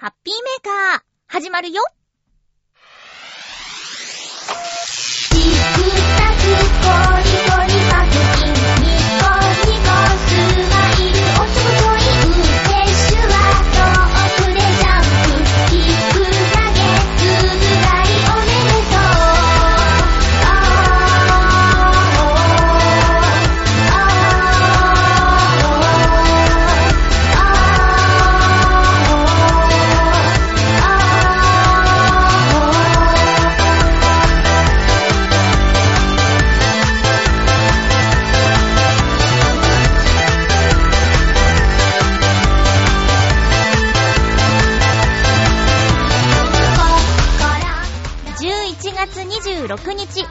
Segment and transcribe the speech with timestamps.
[0.00, 1.82] ハッピーメーカー、始まるよ。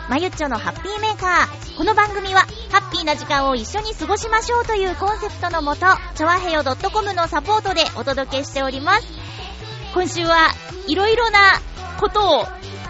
[0.10, 1.78] まゆっちょのハッピーメーカー。
[1.78, 2.42] この番組は、
[2.72, 5.86] ハッピーな時間を一緒に過ごしましょうというコンセプトのもと、
[6.16, 9.08] ちょわへよ .com のサポートでお届けしております。
[9.94, 10.50] 今週は
[10.88, 11.40] いろいろな
[12.00, 12.48] ことを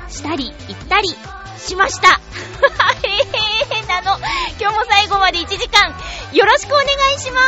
[0.07, 1.09] したり、言ったり
[1.57, 2.21] しました。
[3.03, 4.17] へへへなの。
[4.57, 5.93] 今日も最後まで1時間、
[6.31, 7.41] よろしくお願いしま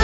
[0.00, 0.03] す。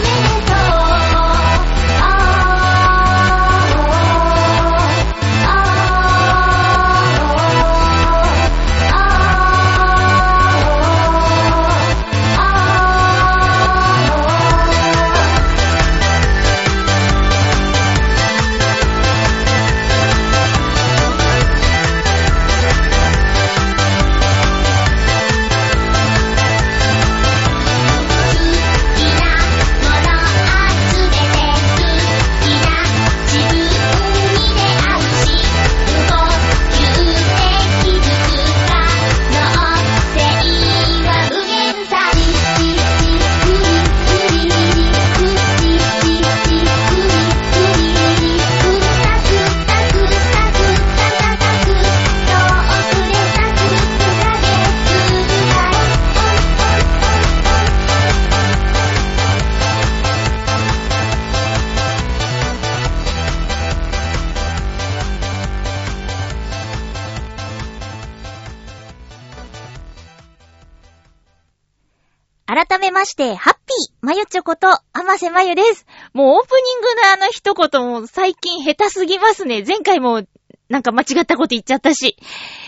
[73.11, 75.85] して、ハッピーまゆちょこと、あませまゆです。
[76.13, 79.63] もうオープニングのあの一言も最近下手すぎますね。
[79.67, 80.23] 前回も
[80.69, 82.15] なんか間違ったこと言っちゃったし。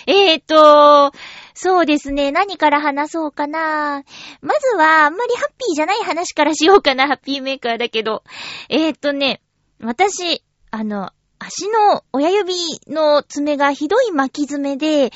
[0.06, 1.14] えーと、
[1.53, 2.34] そうですね。
[2.34, 4.03] 何から話そうかな。
[4.42, 7.08] まずは、あんまりハッピーじゃない話からしようかな。
[7.08, 8.24] ハッピーメーカーだけど。
[8.68, 9.42] えーとね、
[9.80, 12.53] 私、あの、足の親指
[12.88, 15.12] の爪がひどい巻き爪で、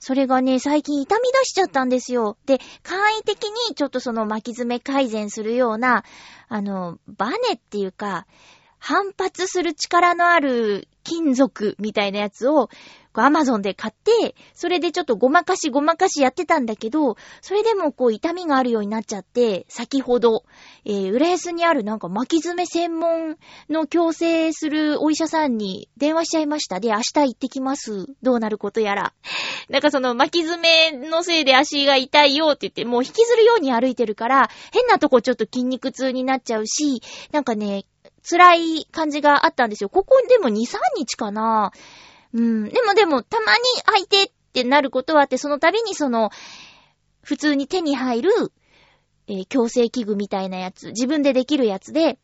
[0.00, 2.36] それがね、最近痛み出しちゃったんですよ。
[2.46, 6.04] で、簡易的にちょっとその巻き爪改善するような、
[6.48, 8.26] あの、バネっていうか、
[8.78, 12.68] 反発する力のある金属みたいなやつを、
[13.20, 20.44] アマゾンで買って、それでちょっとごまかしごまかしやってたんだけど、それでもこう痛みがあるようになっちゃって、先ほど、
[20.84, 23.36] えー、浦安にあるなんか巻き爪専門
[23.68, 26.80] の矯正するお医者さんに電話しちゃいました。
[26.80, 28.06] で、明日行ってきます。
[28.22, 29.12] どうなることやら。
[29.68, 37.02] なんかその巻き爪のせいで足が痛いよって言って、もう引きずるように歩いてるから、変なとこちょっと筋肉痛になっちゃうし、
[37.32, 37.84] なんかね、
[38.28, 39.88] 辛い感じがあったんですよ。
[39.88, 41.72] ここでも2、3日かな。
[42.32, 42.68] うん。
[42.68, 46.30] でもでも、たまに空いてってなることはあって、その度にその、
[47.22, 48.30] 普通に手に入る、
[49.26, 52.18] えー矯正器具みたいなやつ、自分でできるやつで、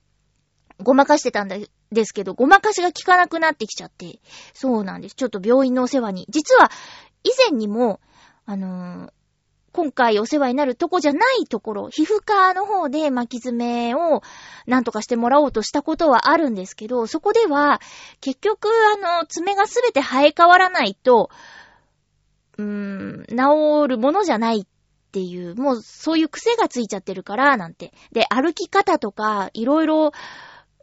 [0.83, 1.57] ごまかしてたんだ
[1.93, 4.21] ですけど、ごまかしが効かなくなってきちゃって。
[4.53, 5.15] そうなんです。
[5.15, 6.27] ちょっと病院のお世話に。
[6.29, 6.71] 実は、
[7.23, 8.01] 以前にも、
[8.47, 9.13] あのー
[9.75, 14.23] 今回お世話になるとこじゃないところ、皮膚科の方で巻き爪を
[14.69, 17.81] なんとかしてもらおうとしたことはあるんですけど、そこでは、
[18.21, 21.29] 結局、あの、爪がすべて生え変わらないと、
[22.57, 24.67] うーん、治るものじゃないっ
[25.11, 27.93] ていう、もうそういう癖がついちゃってるから、なんて。
[28.13, 30.13] で、歩き方とか、いろいろ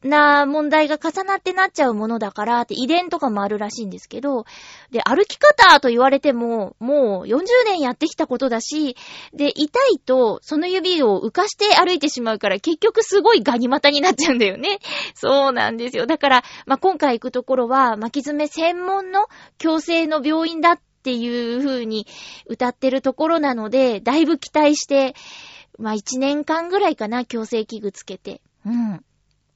[0.04, 4.46] な問題が重なってなっちゃうものだからって遺伝とかもあるらしいんですけど、
[4.92, 8.96] で、歩き方と言われても、もう40年やってきたことだし、
[9.34, 14.80] で、痛いとその指を浮かして歩いてしまうから結局すごいガニ股になっちゃうんだよね。
[15.14, 16.06] そうなんですよ。
[16.06, 19.28] だから、まあ、今回行くところは巻き爪専門の
[19.60, 22.08] 矯正の病院だっていう風に
[22.48, 25.16] 歌ってるところなので、だいぶ期待して、
[25.78, 28.42] まあ、1年間ぐらいかな、矯正器具つけて。
[28.66, 29.04] うん。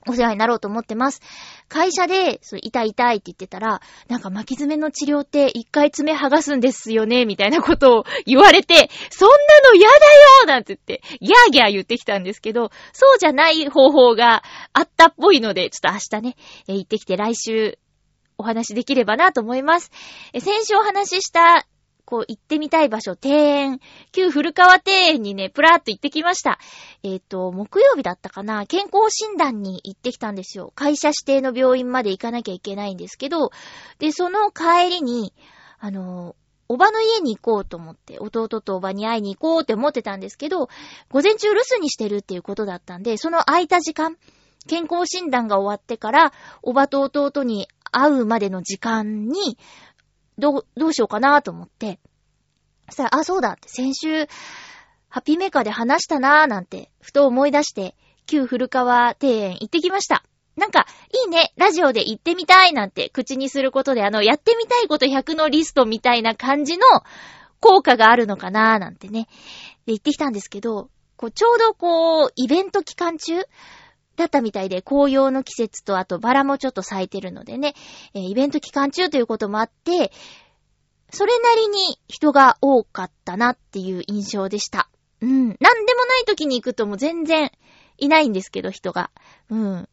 [0.08, 1.22] お世話になろうと思ってます。
[1.68, 9.36] 会社で、そう痛い痛いって言ってたら、なんか巻き爪の治療って一回爪剥がすんですよね、みたいなことを言われて、そんな
[9.70, 14.44] の嫌だよなんて言って、ギャーギャー言ってきたんですけど、そうじゃない方法が
[14.74, 16.36] あったっぽいので、ちょっと明日ね、
[16.68, 17.80] えー行ってきて来週
[18.38, 19.92] お話できればなと思います。
[20.34, 21.66] え先週お話しした
[22.06, 23.80] こう行ってみたい場所、庭園、
[24.12, 26.60] 旧古川庭園にね、プラーっと行ってきました。
[27.04, 30.72] えっ、と、木曜日だったかな、健康診断に行ってきたんですよ。
[30.76, 33.50] 会社指定の病院まで行かなきゃいけないんですけど、
[34.00, 35.34] で、その帰りに、
[35.80, 36.36] あの、
[36.68, 40.70] おばの家に行こうと思って、弟とおばに会いに行こうって思ってたんですけど、
[41.10, 44.18] 午前中留守にしてるっていうことだったんで、その空いた時間、
[44.68, 49.58] 健康診断が終わってから、おばと弟に会うまでの時間に、
[50.38, 52.00] どう、どうしようかなと思って。
[52.90, 54.28] そしたら、あ、そうだって、先週、
[55.10, 57.96] ハッピーメーカーで話したなーなんて、ふと思い出して、
[58.26, 60.24] 旧古川庭園行ってきました。
[60.56, 66.86] なんか、いいね、ラジオで行ってみたいなんて口にすることで、あの、やってみたいこと100のリストみたいな感じの
[67.60, 69.28] 効果があるのかなーなんてね。
[69.86, 73.34] で、行ってきたんですけど、こう、ちょうどこう、イベント期間中
[74.16, 77.74] だったみたいで、紅葉の季節とあとバラもちょっと咲いてるのでね、
[78.14, 80.12] えーイベント期間中ということもあって、
[81.12, 84.90] それなりに人が多かったなっていう印象でした。
[85.22, 85.30] うん。
[85.30, 87.52] なんでもない時に行くともう全然
[87.98, 89.12] いないんですけど、人が。
[89.50, 89.90] うん。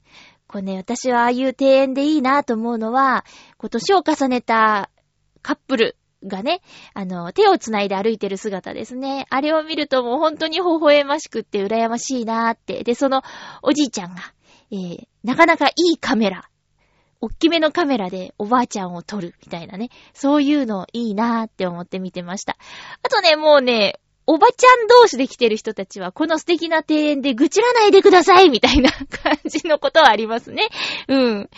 [0.46, 3.24] これね、私はああいう庭園でいいなと思うのは、
[3.56, 4.90] こう年を重ねた
[5.42, 6.60] カップルがね、
[6.94, 9.26] あの、手を繋いで歩いてる姿ですね。
[9.30, 12.84] あれを見るともう本当に微笑ましくって羨ましいなーって。
[12.84, 13.22] で、その
[13.62, 14.22] おじいちゃんが、
[14.70, 16.48] えー、なかなかいいカメラ、
[17.20, 19.90] おっきめのカメラでおばあちゃんを撮るみたいなね。
[20.12, 22.56] そういうのいいなーって思って見てました。
[23.02, 28.90] あとね、もうね、おばちゃん同士で来てる人たちは、この素敵な庭園で愚痴らないでくださいみたいな
[29.22, 30.68] 感じのことはありますね。
[31.08, 31.50] うん。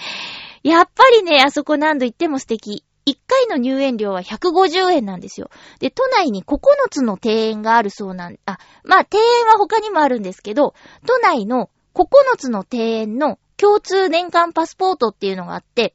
[0.63, 2.85] やっぱりね、あそこ何度行っても素敵。
[3.07, 5.51] 1回の入園料は150円なんですよ。
[5.79, 6.59] で、都内に9
[6.91, 10.75] つの庭園があるそうなん、あ、まあ、庭園は他にもあるんですけど、
[11.07, 12.07] 都内の9
[12.39, 15.95] つの庭園の共通年間パスポートっていうのがあって、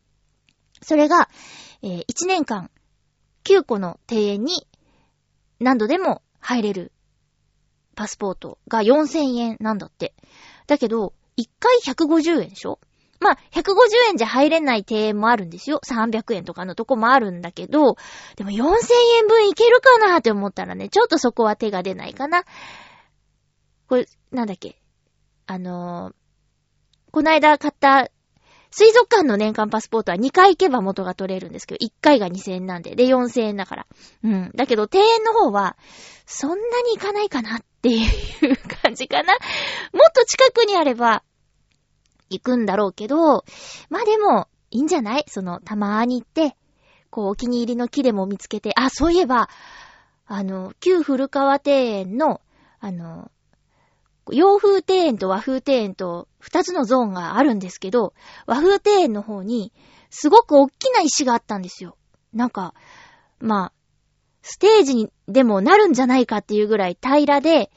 [0.81, 1.29] それが、
[1.81, 2.69] えー1年間
[3.43, 4.67] 9個の庭園に
[5.59, 6.91] 何度でも入れる
[7.95, 10.13] パスポートが4000円なんだって。
[10.67, 12.79] だけど、1回150円でしょ？
[13.19, 13.63] まあ、150
[14.09, 15.81] 円じゃ入れない庭園もあるんですよ。
[15.85, 17.95] 300円とかのとこもあるんだけど、
[18.35, 18.63] でも4000
[19.19, 22.43] 円分いけるかなって思ったらね、ちょっとそこは手が出ないかな。
[23.87, 24.75] これ、なんだっけ？
[25.47, 26.13] あのー
[27.11, 28.11] この間買った
[28.71, 33.87] 水族館の年間パスポートは2回行けば元が取れるんですけど、1回が2000円なんで、で4000円だから。
[34.23, 34.51] うん。
[34.53, 35.75] だけど庭園の方は、
[36.27, 39.33] そんなに行かないかなっていう感じかな。
[39.33, 39.37] も
[40.07, 41.23] っと近くにあれば、
[42.29, 43.43] 行くんだろうけど、
[43.89, 45.23] まあでも、いいんじゃない？
[45.27, 46.55] その、たまーに行って、
[47.09, 49.49] こう、お気に入りの木でも見つけて、あ、そういえば、
[50.27, 52.41] あの、旧古川庭園の、
[52.79, 53.31] あの、
[54.31, 58.13] 洋風庭園と和風庭園と二つのゾーンがあるんですけど、
[58.45, 59.73] 和風庭園の方に、
[60.11, 61.97] すごく大きな石があったんですよ。
[62.31, 62.75] なんか、
[63.39, 63.73] まあ、
[64.43, 67.71] ステージにでもなるんじゃないかっていうぐらい平らで、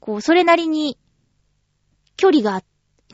[0.00, 0.98] こう、それなりに、
[2.18, 2.66] 距離があって、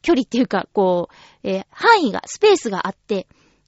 [0.02, 3.26] 距離っていうか、こう、えー範囲が、スペースがあって、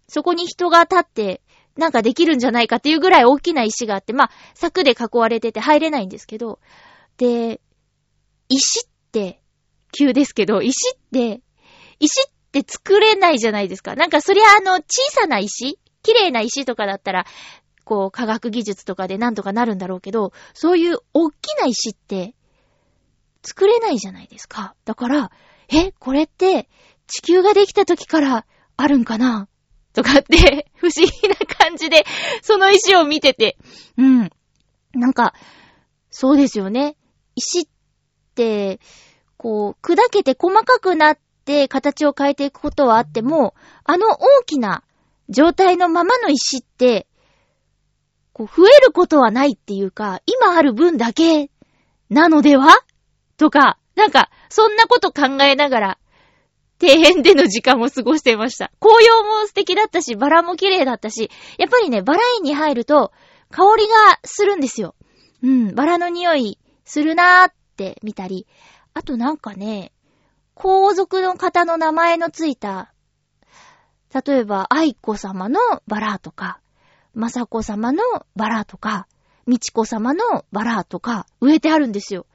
[0.09, 1.41] そこに人が立って、
[1.77, 6.61] なんかできるんじゃないかっていうぐらい大きな石があって、まあ、柵で囲われてて入れないんですけど、
[7.17, 7.61] で、
[8.49, 9.41] 石って、
[9.97, 11.41] 急ですけど、石って、
[11.99, 13.97] 石って作れないじゃないですか。
[13.97, 17.27] なんかそりゃあの、小さな石綺麗な石とかだったら、
[17.85, 22.35] こう、科学技術とかでなんとかなるんだろうけど、そういう大きな石って、
[23.43, 24.75] 作れないじゃないですか。
[24.85, 25.31] だから、
[25.69, 26.69] え、これって、
[27.07, 29.49] 地球ができた時からあるんかな？
[29.93, 32.05] とかって、 不思議な感じで、
[32.43, 33.57] その石を見てて、
[33.97, 34.31] うん。
[34.93, 35.35] なんか、
[36.11, 36.97] そうですよね。
[37.35, 37.69] 石っ
[38.35, 38.81] て、
[39.37, 43.55] こう、砕けて細かくなって形を変えていくことはあっても、
[43.85, 44.85] あの大きな
[45.29, 47.07] 状態のままの石って、
[48.33, 51.51] こう、増えることはないっていうか、今ある分だけ
[52.09, 52.69] なのでは？
[53.37, 55.99] とか、なんか、そんなこと考えながら、
[56.81, 58.73] 庭園での時間を過ごしていました。
[58.81, 63.13] 紅葉も素敵だったし、バラも綺麗だったし、やっぱりね、バラ園に入ると、
[63.51, 64.95] 香りがするんですよ。
[65.43, 68.47] うん、バラの匂いするなーって見たり、
[68.95, 69.93] あとなんかね、
[70.55, 72.93] 皇族の方の名前のついた、
[74.15, 75.59] 例えば、愛子様の
[75.89, 76.61] バラとか、
[77.17, 78.03] 雅子様の
[78.37, 79.09] バラとか、
[79.47, 82.27] 美智子様のバラとか、植えてあるんですよ。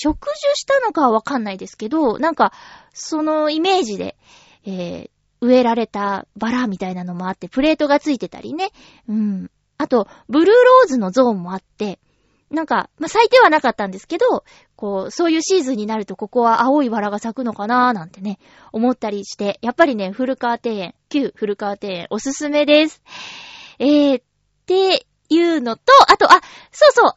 [0.00, 2.52] 植樹したのかはわかんないですけど、なんか、
[2.92, 4.16] そのイメージで、
[4.64, 8.70] えー、植えられたバラみたいなのもあって、プレートがついてたりね。
[9.08, 9.50] うん。
[9.76, 12.00] あと、ブルーローズのゾーンもあって、
[12.50, 18.38] なんか、まあ、咲いてはなかったんですけど、こう、そういうシーズンになるとここは青いバラが咲くのかなーなんてね、
[18.72, 23.02] 思ったりして、やっぱりね、古川庭園、旧古川庭園、おすすめです。
[23.78, 24.22] えー、っ
[24.66, 26.40] ていうのと、あと、あ、
[26.72, 27.12] そうそう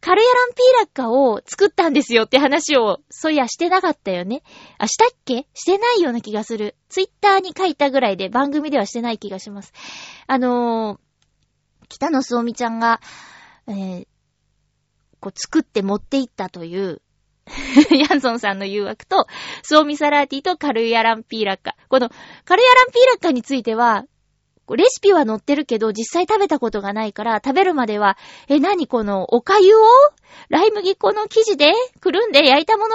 [0.00, 4.42] カルヤランピーラッカを作ったんですよって話を、そういやしてなかったよね。
[4.78, 5.46] あ、したっけ？
[5.54, 6.76] してないような気がする。
[6.88, 9.72] ツイッターに書いたぐらいで番組ではしてない気がします。
[10.26, 13.00] あのー、北野すおみちゃんが、
[13.66, 14.06] えー、
[15.20, 17.02] こう作って持っていったという
[18.08, 19.26] ヤンソンさんの誘惑と、
[19.62, 21.76] スオミサラーティとカルヤランピーラッカ。
[21.88, 22.08] この、
[22.44, 24.04] カルヤランピーラッカについては、
[24.68, 28.16] レシピは載ってるけど、実際食べたことがないから、食べるまでは、
[28.48, 29.82] え、なにこの、お粥を？
[30.48, 31.72] ライ麦粉の生地で？
[32.00, 32.94] くるんで焼いたもの？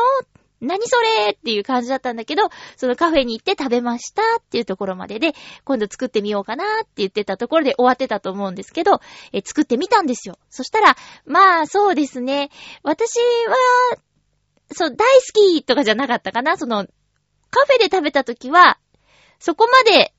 [0.62, 1.32] 何それ？
[1.32, 5.34] っていう感じだったんだけど、そのカフェに行って食べましたっていうところまでで、
[5.66, 9.02] 今度作ってみようかなって言ってたところで終わってたと思うんですけど、
[9.34, 10.40] え作ってみたんですよ。
[10.50, 10.96] そしたら、
[11.26, 12.50] まあそうですね。
[12.84, 13.98] 私は、
[14.72, 16.58] そう、大好きとかじゃなかったかな。
[16.58, 16.86] その、
[17.52, 18.80] カフェで食べた時は、
[19.40, 20.14] そこまで、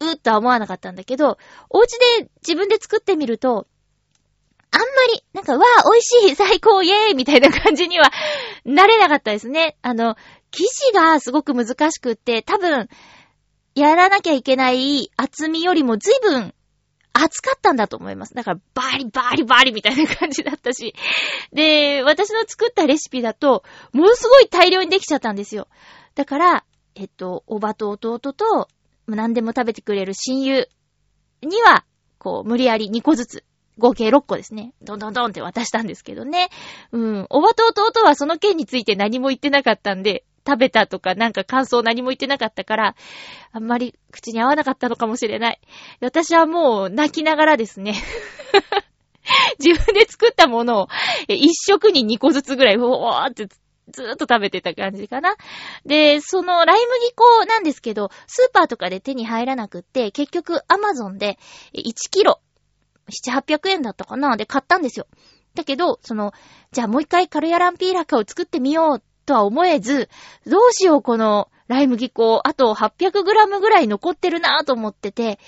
[0.00, 1.38] うーとは思わなかったんだけど、
[1.70, 3.66] お家で自分で作ってみると、
[4.70, 8.12] あんまり、なんか、わあ、美味しい、 最高、イェーイみたいな感じには、
[8.64, 9.76] なれなかったですね。
[9.82, 10.16] あの、
[10.50, 12.88] 生地がすごく難しくって、多分、
[13.74, 16.52] やらなきゃいけない厚みよりも随分
[17.12, 18.34] 厚かったんだと思います。
[18.34, 20.94] だから、バーリバーリバーリみたいな感じだったし。
[21.52, 25.68] で、私の作ったレシピだと、ものすごい大量にできちゃったんですよ。
[26.14, 26.64] だから、
[26.94, 28.68] えっと、おばと弟と、
[29.16, 30.68] 何でも食べてくれる親友
[31.42, 31.84] には、
[32.18, 33.44] こう、無理やり2個ずつ
[33.78, 34.74] 合計6個ですね。
[34.82, 36.48] どんどんどんって渡したんですけどね。
[36.92, 37.26] うん。
[37.30, 42.96] おばと弟はその件について何も言ってなかったんで、食べたとかなんか感想何も言ってなかったから、
[43.52, 45.60] あんまり口に合わなかったのかもしれない。
[46.00, 47.94] 私はもう泣きながらですね。
[49.62, 50.88] 自分で作ったものを
[51.28, 53.46] 一食に2個ずつぐらい、うおーって
[53.92, 55.36] ずーっと食べてた感じかな。
[55.84, 61.38] で、そのライ麦粉なんですけど、スーパーとかで手に入らなくって、結局アマゾンで
[61.74, 62.40] 1キロ
[63.08, 65.06] 7、800円だったかなで買ったんですよ。
[65.54, 66.32] だけど、その、
[66.72, 70.08] じゃあもう一回カルヤランピーラカを作ってみようとは思えず、
[70.46, 75.38] どうしようこのライ麦粉、あと 800g ぐらい残ってるなぁと思ってて、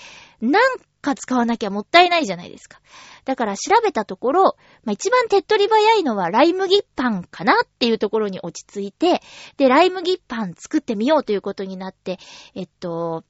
[0.40, 2.80] なんか使わなきゃもったいないじゃないですか。
[3.24, 4.42] だから調べたところ、
[4.84, 9.20] まあ、一番手っ取り早いのはライ麦パンかなっていうところに落ち着いて、
[9.56, 12.18] で、ライ麦パン作ってみようということになって、
[12.54, 13.24] えっと、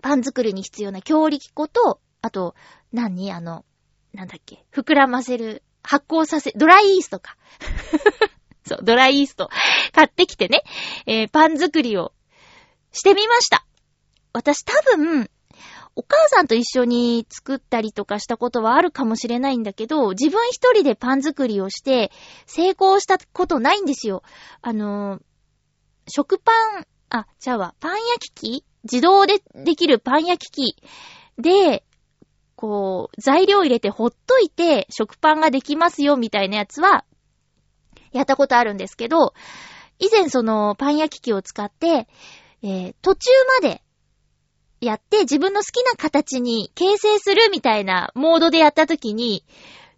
[0.00, 2.54] パン作りに必要な強力粉と、あと、
[2.92, 3.32] 何？
[3.32, 3.64] あの、
[4.12, 4.64] なんだっけ？
[4.72, 7.36] 膨らませる、発酵させ、ドライイーストか。
[8.66, 9.48] そう、ドライイースト
[9.92, 10.62] 買ってきてね、
[11.06, 12.12] えー、パン作りを
[12.92, 13.64] してみました。
[14.32, 15.30] 私多分、
[15.98, 22.12] お母さんと一緒に作ったりとかしたことはあるかもしれないんだけど、自分一人でパン作りをして
[22.46, 24.22] 成功したことないんですよ。
[24.62, 25.18] あの、
[26.06, 26.52] 食パ
[26.82, 28.64] ン、あ、じゃあわ、パン焼き器？
[28.84, 30.76] 自動でできるパン焼き器。
[31.36, 31.82] で、
[32.54, 37.04] こう、材料入れてほっといて食パンができますよみたいなやつは、
[38.12, 39.34] やったことあるんですけど、
[39.98, 42.06] 以前そのパン焼き器を使って、
[42.62, 43.82] えー、途中まで
[44.80, 49.44] やって自分の好きな形に形成するみたいなモードでやった時に、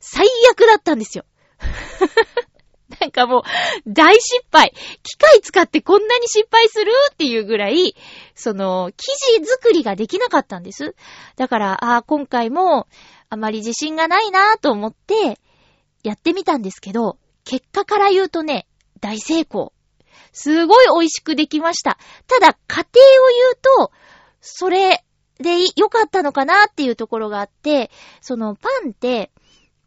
[0.00, 1.24] 最悪だったんですよ。
[3.00, 3.42] なんかもう、
[3.86, 4.74] 大失敗。
[5.02, 7.94] 機械使ってこんなに失敗するっていうぐらい、
[8.34, 10.96] その、生地作りができなかったんです。
[11.36, 12.88] だから、ああ、今回も、
[13.28, 15.38] あまり自信がないなぁと思って、
[16.02, 18.66] やってみたんですけど、結果から言うとね、
[19.00, 19.72] 大成功。
[20.32, 21.98] すごい美味しくできました。
[22.26, 22.86] ただ、家庭を
[23.28, 23.92] 言うと、
[24.40, 25.04] それ
[25.38, 29.30] で良かったのかなっていうところがあって、そのパンって、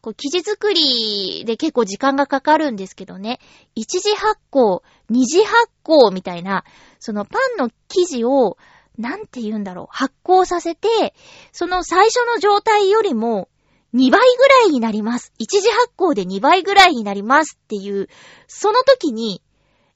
[0.01, 3.39] こう、生地作りで結構時間がかかるんですけどね、
[3.73, 6.65] 一次発酵、二次発酵みたいな、
[6.99, 8.57] そのパンの生地を、
[8.97, 11.15] なんて言うんだろう、発酵させて、
[11.51, 13.47] その最初の状態よりも、
[13.93, 15.31] 2倍ぐらいになります。
[15.37, 18.09] 一次発酵で2倍ぐらいになりますっていう、
[18.47, 19.41] その時に、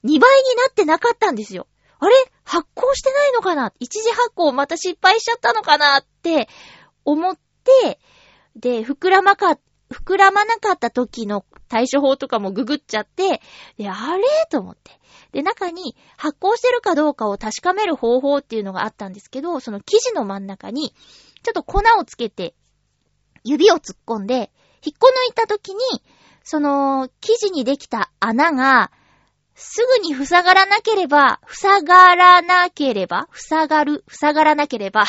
[0.06, 0.20] 2倍に
[0.56, 1.68] なってなかったんですよ。
[2.00, 2.16] あれ？
[2.48, 3.74] 発酵してないのかな？
[3.80, 6.00] 一次発酵また失敗しちゃったのかな？
[6.00, 6.48] って
[7.04, 8.00] 思って、
[8.56, 9.60] で、膨らまか、
[9.92, 13.42] 膨らまなかった時の対処法とかもググっちゃって、
[13.78, 14.24] で、あれ？
[14.50, 14.92] と思って。
[15.34, 20.96] で、中に発酵してるかどうかを確かめる方法っていうのがあったんですけど、その生地の真ん中に、
[21.44, 22.56] ちょっと粉をつけて、
[23.44, 24.52] 指を突っ込んで、
[24.86, 25.82] 引っこ抜いた時に、
[26.44, 28.92] その、生地にできた穴が、
[29.60, 35.06] すぐに塞がらなければ、塞がらなければ、塞がる、塞がらなければ。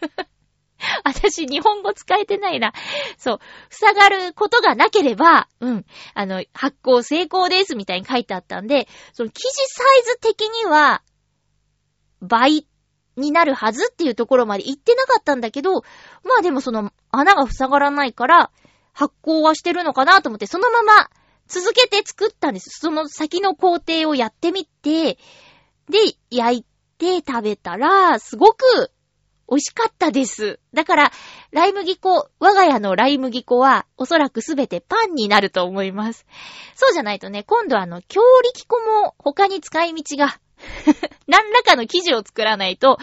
[1.02, 2.74] 私、日本語使えてないな。
[3.16, 3.38] そう。
[3.70, 5.86] 塞がることがなければ、うん。
[6.12, 11.02] あの、発行成功ですみたいに書いてあったんで、その記事サイズ的には、
[12.20, 12.66] 倍
[13.16, 15.80] になるはずっていうところまで言ってなかったんだけど、
[16.22, 18.50] まあでもその穴が塞がらないから、
[18.92, 21.08] 発行はしてるのかなと思って、そのまま
[21.50, 22.78] 続けて作ったんです。
[22.78, 25.18] その先の工程をやってみて、
[25.88, 25.98] で、
[26.30, 26.64] 焼い
[26.96, 28.92] て食べたら、すごく
[29.48, 30.60] 美味しかったです。
[30.72, 31.12] だから、
[31.50, 36.24] ライ麦粉、我が家のライ麦粉は、おそらくすべてパンになると思います。
[36.76, 40.38] そうじゃないとね、今度あの、強力粉も他に使い道が
[41.26, 42.98] 何らかの生地を作らないと、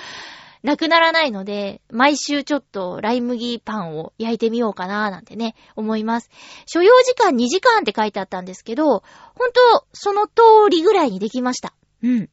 [0.68, 6.30] なくならないので、毎週ちょっとライ麦パンを焼いてみようかなーなんてね、思います。
[6.66, 10.34] 所要時間2時間って書いてあったんですけど、ほんと、その通
[10.70, 11.74] りぐらいにできました。
[12.04, 12.30] うん。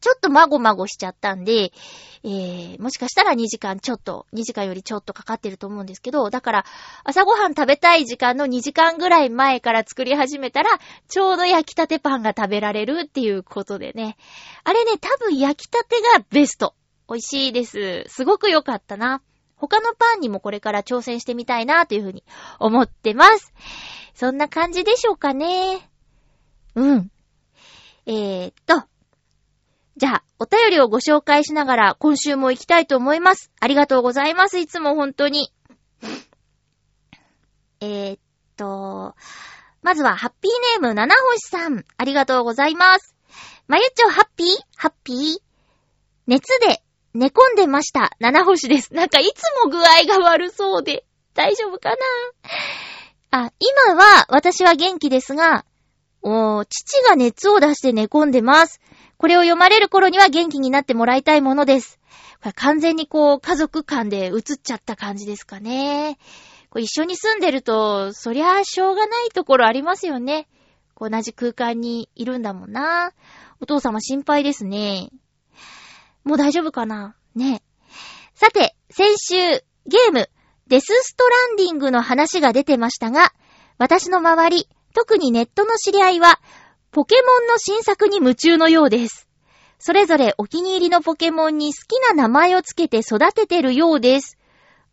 [0.00, 1.72] ちょっとまごまごしちゃったんで、
[2.24, 6.64] えー、もしかしたら2時間ちょっと、2時間よりちょっとかかってると思うんですけど、だから、
[7.04, 10.70] 朝ごはん食べたい時間の2時間ぐらい前から作り始めたら、
[11.08, 14.16] ちょうど焼きたてパンが食べられるっていうことでね。
[14.64, 16.74] あれね、多分焼きたてがベスト。
[17.08, 18.04] 美味しいです。
[18.08, 19.22] すごく良かったな。
[19.56, 22.24] 他のパンにもこれから挑戦してみたいなというふうに
[22.58, 23.52] 思ってます。
[24.14, 25.88] そんな感じでしょうかね。
[26.74, 27.10] うん。
[28.06, 28.84] えー、っと。
[29.96, 33.52] じゃあ、お便りをご紹介しながら今週も行きたいと思います。
[33.60, 34.58] ありがとうございます。
[34.58, 35.52] いつも本当に。
[37.80, 38.18] えー、っ
[38.56, 39.14] と、
[39.82, 41.84] まずは、ハッピーネーム、七星さん。
[41.96, 43.14] ありがとうございます。
[43.68, 44.48] まゆちょ、ハッピー？
[44.76, 45.38] ハッピー？
[46.26, 46.82] 熱で
[47.14, 48.12] 寝込んでました。
[48.20, 48.94] 七星です。
[48.94, 51.04] なんかいつも具合が悪そうで、
[51.34, 51.96] 大丈夫かな？
[53.30, 55.64] あ、今は私は元気ですが、
[56.22, 58.80] おー、父が熱を出して寝込んでます。
[59.16, 61.98] これを読まれる頃には元気になってもらいたいものです。
[62.40, 66.18] これ完全にこう、家族間で映っちゃった感じですかね。
[66.70, 70.48] こう一緒に住んでると、そりゃあしょうがないところありますよね。
[70.98, 73.12] 同じ空間にいるんだもんな。
[73.60, 75.10] お父様心配ですね。
[76.24, 77.14] もう大丈夫かな？
[77.34, 77.62] ね。
[78.34, 79.36] さて、先週、
[79.86, 80.28] ゲーム、
[80.68, 83.32] デスストランディングの話が出てましたが、
[83.78, 86.40] 私の周り、特にネットの知り合いは、
[86.90, 89.28] ポケモンの新作に夢中のようです。
[89.78, 94.38] それぞれお気に入りのポケモンに好きな名前をつけて育ててるようです。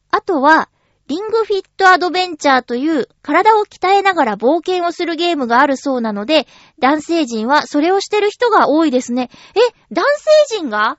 [0.10, 0.70] あとは、
[1.08, 6.48] リングフィットアドベンチャーという体を鍛えながら冒険をするゲームがあるそうなので、
[6.80, 9.30] 男性陣はそれをしてる人が多いですね。
[9.56, 9.60] え、
[9.92, 10.06] 男
[10.50, 10.98] 性陣が？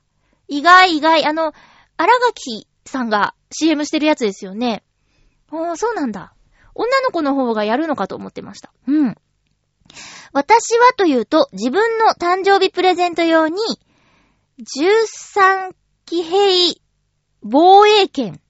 [0.51, 1.53] 意外意外、あの、
[1.95, 4.83] 荒垣さんが CM してるやつですよね。
[5.49, 6.35] おー、そうなんだ。
[6.75, 8.73] 女の子の方がやるのかと思ってました。
[8.85, 9.15] うん。
[10.33, 13.61] 私はというと、自分の誕生日プレゼント用に、
[14.59, 15.73] 13
[16.05, 16.75] 騎兵
[17.41, 18.41] 防衛権、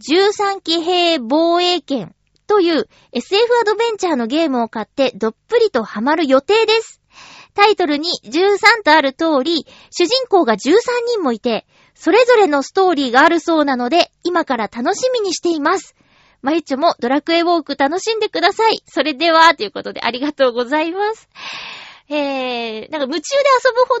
[0.00, 2.14] 13騎兵防衛権
[2.46, 7.02] という SF アドベンチャーのゲームを買ってどっぷりとハマる予定です。
[7.54, 10.58] タイトルに13とある通り、主人公が13
[11.08, 15.94] 人もいて、それぞれのストーリーがあるそうなので、今から楽しみにしています。
[16.42, 18.82] まゆちょもドラクエウォーク楽しんでください。
[18.86, 21.28] それでは、ということでありがとうございます。
[22.08, 23.98] えー、なんか夢中で遊ぶほ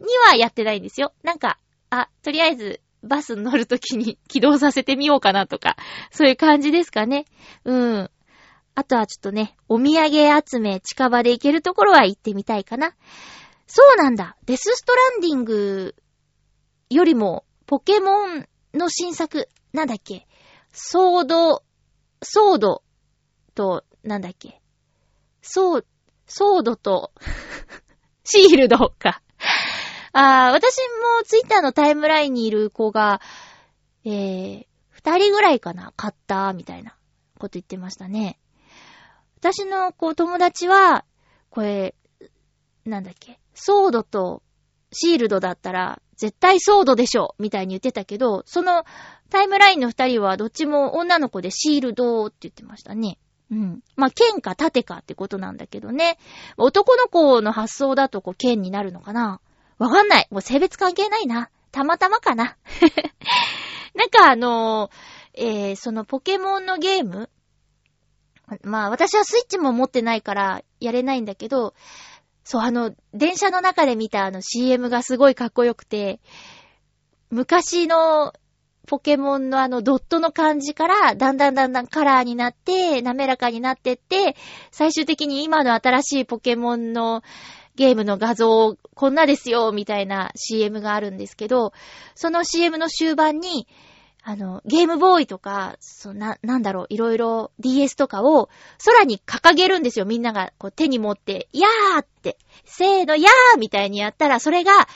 [0.00, 1.12] どにはやってないんですよ。
[1.22, 5.76] なんか、あ、とりあえず、バス乗るときに起動させてみようかなとか、
[6.10, 7.24] そういう感じですかね。
[7.64, 8.10] うん。
[8.76, 10.10] あとはちょっとね、お土産
[10.46, 12.94] 集め近場で行けるところは行ってみたいかな。
[13.66, 14.36] そうなんだ。
[14.44, 15.94] デスストランディング
[16.90, 20.26] よりも、ポケモンの新作、なんだっけ
[20.72, 21.64] ソード、
[22.22, 22.82] ソード
[23.54, 24.60] と、なんだっけ
[25.40, 25.84] ソー、
[26.26, 27.12] ソードと
[28.24, 29.22] シールドか
[30.12, 30.76] あー、私
[31.18, 33.22] もツイッターのタイムラインにいる子が、
[34.04, 36.94] えー、二人ぐらいかな買った、みたいな
[37.38, 38.38] こと言ってましたね。
[39.38, 41.04] 私のこう友達は、
[41.50, 41.94] これ、
[42.84, 44.42] なんだっけ、ソードと
[44.92, 48.84] シールドだったら、絶対ソードでしょみたいに言ってたけど、その
[49.30, 53.18] タイムラインの二人はどっちも女の子でシールドって言ってましたね。
[53.50, 53.80] うん。
[53.96, 56.18] まあ、剣か盾かってことなんだけどね。
[56.56, 59.40] 男の子の発想だとこう剣になるのかな
[59.78, 60.26] わかんない。
[60.30, 61.50] もう性別関係ないな。
[61.70, 62.56] たまたまかな。
[63.94, 67.30] なんかあのー、えー、そのポケモンのゲーム
[68.62, 71.74] まあ私はスイッチも持ってないからやれないんだけど、
[72.44, 76.20] そうあの、電車の中で見たあの CM がすごいかっこよくて、
[77.30, 78.32] 昔の
[78.86, 84.36] ポケモンのあのドットの感じから、だんだんだんだんカラーになって、滑らかになってって、
[84.70, 87.22] 最終的に今の新しいポケモンの
[87.74, 91.72] ゲームの画像、こんなですよ、みたいな CM があるんですけど、
[92.14, 93.66] その CM の終盤に、
[94.28, 98.48] あの、ゲームボーイとか、そな、なんだろう、いろいろ DS とかを
[98.84, 100.04] 空に掲げるんですよ。
[100.04, 104.88] みんながこう手に持って、やーって、せーの、やーみたいにやったら、それが、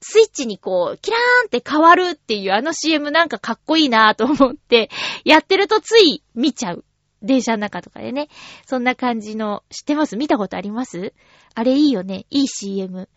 [0.00, 4.88] スイッチにこう、キラーンって変わるっていうあの CM なんかかっこいいなーと思って、
[5.24, 6.84] やってるとつい見ちゃう。
[7.22, 8.28] 電車の中とかでね。
[8.66, 10.16] そんな感じの、知ってます？
[10.16, 11.12] 見たことあります？
[11.54, 12.26] あれいいよね。
[12.30, 13.08] いい CM。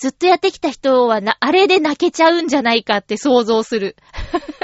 [0.00, 3.96] ずっとやってきた人はな、あれで泣けちゃうんじゃないかって想像する。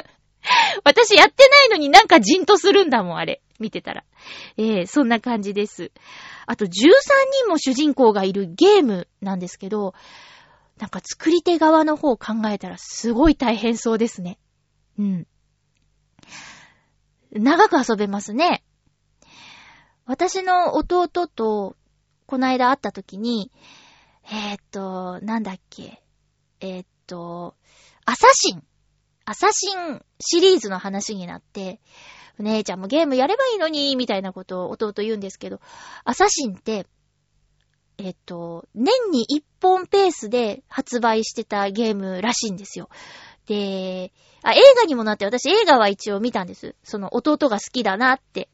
[0.83, 3.43] 私やってないのになんかじんとするんだもん、あれ。
[3.59, 4.05] 見てたら。
[4.57, 5.93] えー、そんな感じです。
[6.47, 9.93] あと13人も主人公がいるゲームなんですけど、
[10.79, 14.39] なんか作り手側の方を考えたらすごい大変そうですね。
[14.99, 15.27] うん。
[17.31, 18.65] 長く遊べますね。
[20.07, 21.77] 私の弟と、
[22.27, 23.53] この間会った時に、
[24.29, 26.03] えー、っと、なんだっけ。
[26.61, 27.55] えー、っと、
[28.05, 28.63] アサシン。
[29.25, 31.81] アサシンシリーズの話になって、
[32.39, 35.61] お姉ちゃんもゲームやればいいのに、みたいなことを弟言うんですけど、
[36.05, 36.87] アサシンって、
[37.99, 42.89] えっと、年に一本ペースで発売してたゲームらしいんですよ。
[43.47, 44.13] で、
[44.43, 46.75] あ、映画にもなって、私映画は一応見たんです。
[46.83, 48.49] その弟が好きだなって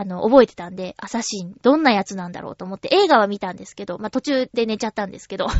[0.00, 5.48] あの、覚えてたんで、アサシン、どんなやつなんだろうと思って映画は見たんですけど、まあ、途中で寝ちゃったんですけど。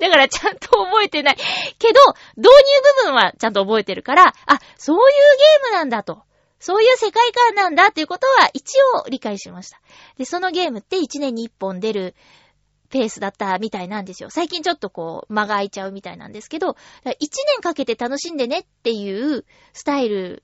[0.00, 1.36] だからちゃんと覚えてない。
[1.36, 2.00] けど、
[2.36, 2.50] 導入
[3.04, 6.24] 部分はちゃんと覚えてるから、あ、そういうゲームなんだと。
[6.58, 9.80] そういう世界観なんだっていうことは一応理解しました。
[10.18, 12.16] で、そのゲームって1年に1本出る
[12.90, 14.30] ペースだったみたいなんですよ。
[14.30, 20.42] 最近ちょっとこう、間が空いちゃうみたいなんですけど、1年かけて楽しんでねっていうスタイル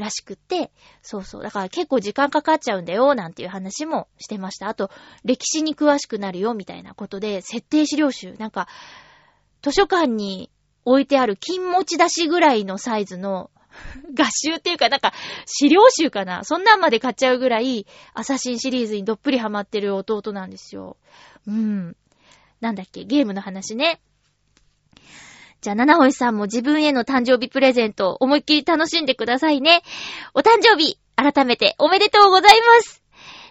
[0.00, 0.70] らしくって、
[1.02, 1.42] そうそう。
[1.42, 4.68] だから結構時間かかっちゃうんだよ、なんていう話もしてました。
[4.68, 4.90] あと、
[5.24, 8.68] 歴史に詳しくなるよ、みたいなことで、設定資料集、なんか、
[9.62, 10.50] 図書館に
[10.84, 13.50] 置いてある金持ち出しぐらいのサイズの
[14.18, 15.12] 合集っていうか、なんか、
[15.46, 20.96] 資料集かなそんなんまで買っちゃうぐらい、アサシンシリーズにどっぷりハマってる弟なんですよ。
[21.46, 21.96] うん。
[22.60, 24.00] なんだっけ、ゲームの話ね。
[25.60, 29.82] じゃあ、七星さんも自分への誕生日プレゼント、思いっきり楽しんでくださいね。
[30.32, 33.02] お誕生日、改めておめでとうございます。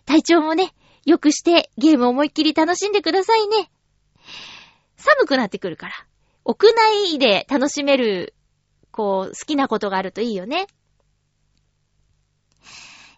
[0.05, 0.73] 体調もね、
[1.05, 3.69] 良くしてゲーム思いっきり楽しんでくださいね。
[4.97, 5.93] 寒くなってくるから、
[6.45, 8.33] 屋内で楽しめる、
[8.91, 10.65] こう、好きなことがあるといいよね。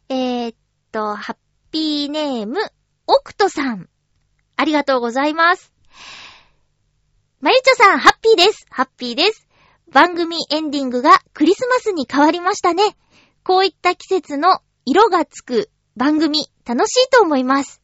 [0.09, 0.55] えー、っ
[0.91, 1.37] と、ハッ
[1.71, 2.59] ピーネーム、
[3.07, 3.87] オクトさん。
[4.57, 5.71] ありがとうございます。
[7.41, 8.67] まゆちょさん、ハッピーです。
[8.69, 9.47] ハッピーです。
[9.91, 12.83] 番組エンディングがクリスマスに変わりましたね。
[13.43, 17.81] こういった季節の色がつく番組、楽しいと思います。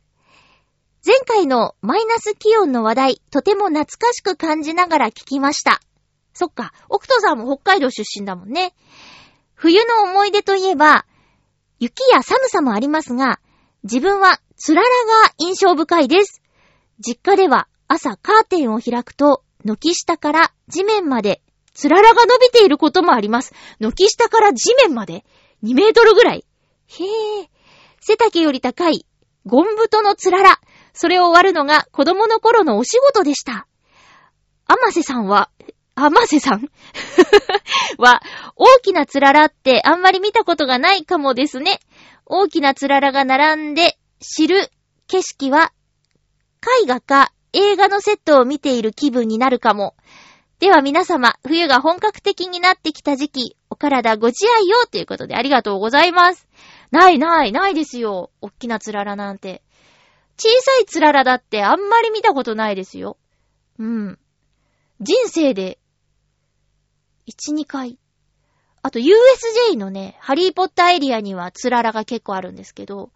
[1.04, 5.82] 前回のマイナス気温の話題、とても懐かしく感じながら聞きました。
[6.36, 8.76] そっか、オクトさんも北海道出身だもんね。
[9.56, 11.08] 冬の思い出といえば、
[11.80, 13.39] 雪や寒さもありますが、
[13.82, 14.88] 自分はつらら
[15.24, 16.43] が印象深いです。
[17.00, 21.41] 実家では朝カーテンを開くと軒下から地面まで、
[21.74, 23.54] つららが伸びていることもあります。
[23.80, 25.26] 軒下から地面まで
[25.63, 26.46] ?2 メートルぐらい。
[26.88, 27.04] へ
[27.41, 27.50] え。
[28.00, 29.06] 背丈より高い、
[29.46, 30.60] ゴンブトのつらら。
[30.93, 33.67] それを割るのが子供の頃のお仕事でした。
[34.65, 35.50] アマセさんは、
[35.96, 36.70] アマセさん？
[37.98, 38.22] は、
[38.56, 41.80] 大きなつららってあんまり見たことがないかもですね。
[42.26, 44.70] 大きなつららが並んで知る
[45.08, 45.72] 景色は、
[46.84, 49.96] 絵画か映画のセットを見ている気分になるかも。
[50.60, 56.48] では皆様、冬が本格的になってきた時期、お体ご自愛よということでありがとうございます。
[56.92, 58.32] ないない、ないですよ。
[58.42, 59.62] おっきなつららなんて。
[60.38, 63.18] 小さいつららだってあんまり見たことないですよ。
[63.80, 64.20] うん。
[65.00, 65.80] 人生で、
[67.28, 68.00] 1、2回。
[68.82, 73.12] あと USJ のね、ハリーポッターエリアにはつららが結構あるんですけど、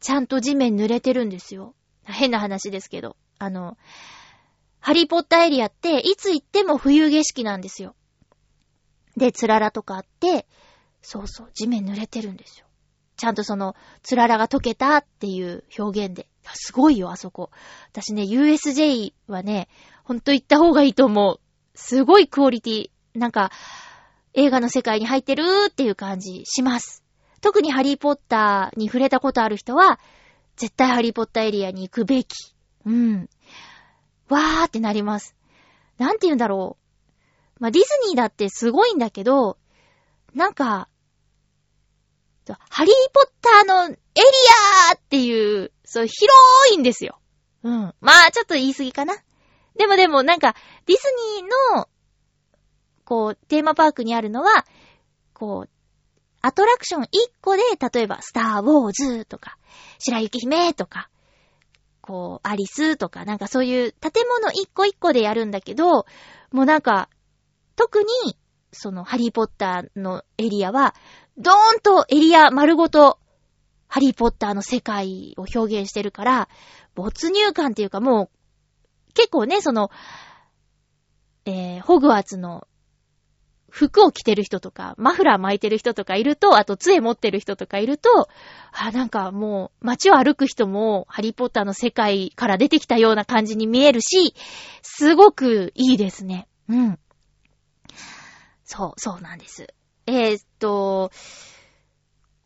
[0.00, 1.74] ちゃんと地面濡れてるんですよ。
[2.04, 3.16] 変な話ですけど。
[3.38, 3.76] あの、
[4.80, 7.94] ハリーポッターエリアっていつ行っても冬景色なんですよ。
[9.16, 10.46] で、つららとかあって、
[11.02, 12.66] そうそう、地面濡れてるんですよ。
[13.16, 16.28] ちゃんとその、つららが溶けたっていう表現で。
[16.54, 17.50] すごいよ、あそこ。
[17.90, 19.68] 私ね、USJ はね、
[20.04, 21.40] ほんと行った方がいいと思う。
[21.74, 22.90] すごいクオリティ。
[23.14, 23.50] なんか、
[24.34, 27.02] 映画の世界に入ってるっていう感じします。
[27.40, 29.98] 特にハリーポッターに触れたことある人は、
[30.56, 32.55] 絶対ハリーポッターエリアに行くべき
[32.86, 33.28] うん。
[34.28, 35.36] わーってなります。
[35.98, 37.62] なんて言うんだろう。
[37.62, 39.58] まあ、ディズニーだってすごいんだけど、
[40.34, 40.88] なんか、
[42.68, 43.96] ハリーポッターのエリ
[44.90, 46.30] アーっていう、そう、広
[46.74, 47.18] いんですよ。
[47.64, 47.94] うん。
[48.00, 49.16] まあ、ちょっと言い過ぎかな。
[49.76, 50.54] でもでも、なんか、
[50.86, 51.02] ディズ
[51.40, 51.88] ニーの、
[53.04, 54.64] こう、テーマパークにあるのは、
[55.32, 55.70] こう、
[56.40, 57.06] アトラクション1
[57.40, 59.58] 個で、例えば、スター・ウォーズとか、
[59.98, 61.10] 白雪姫とか、
[62.06, 66.06] こう、アリスとか、なんかそういう建物1個1個でやるんだけど、
[66.52, 67.08] もうなんか、
[67.74, 68.06] 特に、
[68.72, 70.94] その、ハリーポッターのエリアは、
[71.36, 73.18] ドーンとエリア丸ごと、
[73.88, 76.48] ハリーポッターの世界を表現してるから、
[76.94, 78.30] 没入感っていうかも
[79.10, 79.90] う、結構ね、その、
[81.44, 82.66] えー、ホグワーツの
[83.76, 88.30] 服を着てる人とか、マフラー巻いてる人とかいると、あと杖持ってる人とかいると、
[88.72, 94.34] あ、なんかもう街を歩く人もハリーポッターの世界から出てきたような感じに見えるし、
[94.80, 96.48] すごくいいですね。
[96.70, 96.98] うん。
[98.64, 99.66] そう、そうなんです。
[100.06, 101.10] えー、っと、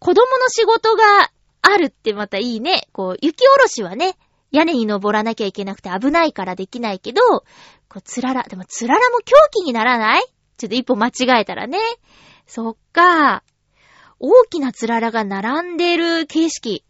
[0.00, 1.30] 子供の仕事が
[1.62, 2.88] あるってまたいいね。
[2.92, 4.16] こう、雪下ろしはね、
[4.50, 7.44] 屋根に登らなきゃいけなくて危ないからできないけど、こ
[7.98, 10.24] う、つらら、でもつららも狂気にならない？
[10.60, 11.78] ちょっと一歩間違えたらね。
[12.46, 13.42] そっか。
[14.18, 16.84] 大きなつららが並んでる形式。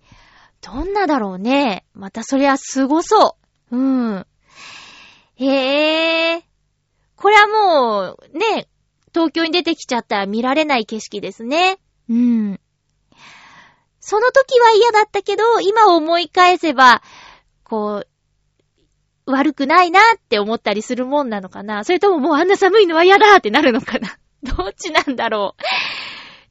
[0.61, 1.85] どんなだろうね。
[1.95, 3.37] またそりゃすごそ
[3.71, 3.77] う。
[3.77, 4.27] うん。
[5.37, 6.43] へえ。
[7.15, 8.69] これはもう、ね、
[9.15, 11.79] 東京に出てきちゃったら見られない景色ですね。
[12.09, 12.61] うん。
[14.01, 17.03] その時は嫌だったけど、今思い返せば、
[17.63, 18.09] こう、
[19.27, 25.55] 悪くないなって思ったりするもんなのかなそれとももうあんな寒いのは嫌だってなるのかな どっちなんだろ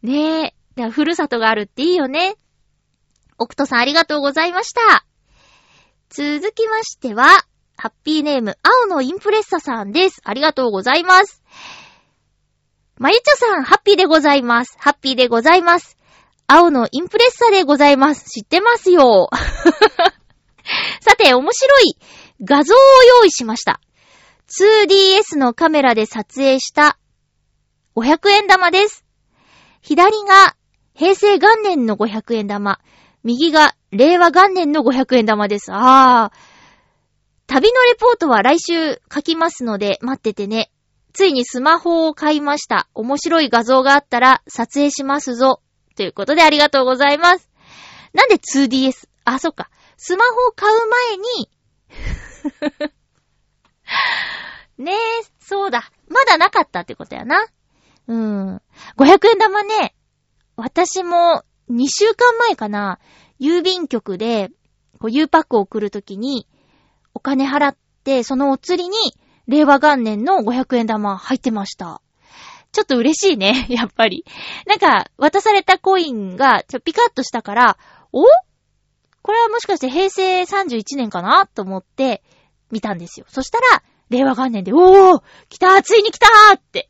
[0.04, 0.06] う。
[0.06, 0.54] ねえ。
[0.76, 2.36] だからふるさとがあるっていいよね。
[3.38, 5.06] 奥戸さんありがとうございました。
[6.10, 7.26] 続きましては、
[7.78, 10.22] ハッピーネーム、青のインプレッサさんです。
[10.24, 11.44] ありがとうございます。
[12.98, 14.76] まゆちょさん、ハッピーでございます。
[14.78, 15.98] ハッピーでございます。
[16.48, 18.26] 青のインプレッサでございます。
[18.26, 19.30] 知ってますよ。
[21.00, 21.98] さて、面白い
[22.44, 22.78] 画像を
[23.22, 23.82] 用意しました。
[24.48, 26.98] 2DS のカメラで撮影した
[27.96, 29.06] 500円玉です。
[29.82, 30.56] 左が
[30.94, 32.80] 平成元年の500円玉。
[33.24, 35.72] 右が令和元年の500円玉です。
[35.72, 36.38] あー。
[37.48, 40.72] 旅のレポートは来週書きますので待っててね。
[41.14, 42.88] ついにスマホを買いました。
[42.94, 45.62] 面白い画像があったら撮影しますぞ。
[45.96, 47.50] ということでありがとうございます。
[48.14, 49.08] なんで 2DS?
[49.26, 49.70] あ、そっか。
[49.98, 51.50] スマホを買う前に
[54.78, 54.96] ねえ、
[55.40, 55.92] そうだ。
[56.08, 57.46] まだなかったってことやな。
[58.08, 58.62] うん。
[58.98, 59.96] 500円玉ね、
[60.56, 63.00] 私も2週間前かな、
[63.40, 64.50] 郵便局で、
[65.00, 66.48] こう、U パックを送るときに、
[67.14, 68.98] お金払って、そのお釣りに、
[69.48, 72.02] 令和元年の500円玉入ってました。
[72.72, 74.26] ちょっと嬉しいね、やっぱり。
[74.66, 77.78] なんか、渡されたコインが、ちょ、ピカッとしたから、
[78.12, 78.24] お
[79.22, 82.24] これはもしかして平成31年かなと思って、
[82.72, 83.26] 見たんですよ。
[83.30, 86.90] そしたら、令和元年で、おー来たついに来たーって。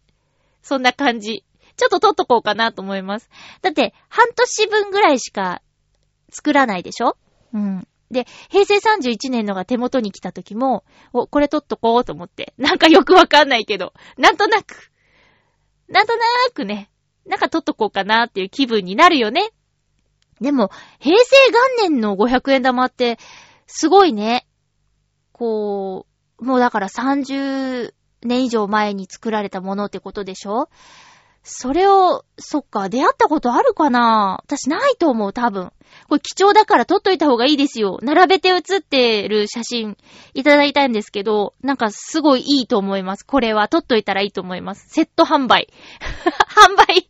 [0.61, 1.45] そんな感じ。
[1.75, 3.29] ちょっと撮っとこうかなと思います。
[3.61, 5.61] だって、半年分ぐらいしか
[6.29, 7.17] 作らないでしょ？
[7.53, 7.87] うん。
[8.11, 12.53] で、平成31年のが手元に来た時も、お、これ撮っとこうと思って。
[12.57, 14.91] なんかよくわかんないけど、なんとなく、
[15.87, 16.21] なんとな
[16.53, 16.89] くね、
[17.25, 19.49] なんか撮っとこうかなっていう気分になるよね。
[20.41, 21.35] でも、平成
[21.81, 23.17] 元年の500円玉って、
[23.67, 24.47] すごいね。
[25.31, 26.05] こ
[26.39, 30.69] う、もうだから30年以上前に作られたものってことでしょ？
[31.43, 34.41] それを、そっか、出会ったことあるかな？
[34.45, 35.71] 私ないと思う、多分。
[36.07, 37.97] これ貴重だから撮っといた方がいいですよ。
[38.01, 39.97] 並べて写ってる写真
[40.33, 43.25] いただいたんですけど、なんかすごいいいと思います。
[43.25, 44.87] これは撮っといたらいいと思います。
[44.89, 45.69] セット販売。
[46.69, 47.09] 販売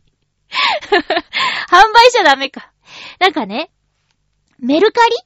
[1.68, 2.69] 販売しちゃダメか。
[3.18, 3.70] なんかね、
[4.58, 5.16] メルカリ？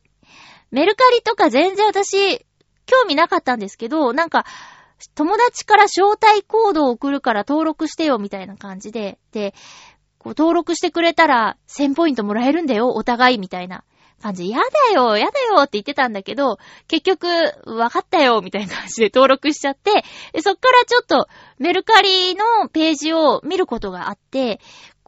[0.71, 2.39] メルカリとか全然私、
[2.87, 4.45] 興味なかったんですけど、なんか、
[5.15, 9.55] 友達から招待コードを送るから登録してよみたいな感じで、で、
[10.19, 13.85] こう登録してくれたら1000ポイントもらえるんだよ、お互いみたいな
[14.23, 16.59] 感じ、やだよ、やだよって言ってたんだけど、
[16.89, 17.27] 結局、
[17.67, 20.05] わかったよ、みたいな感じで 登録しちゃって、
[20.41, 24.61] そっからちょっとメルカリのページを見ることがあって、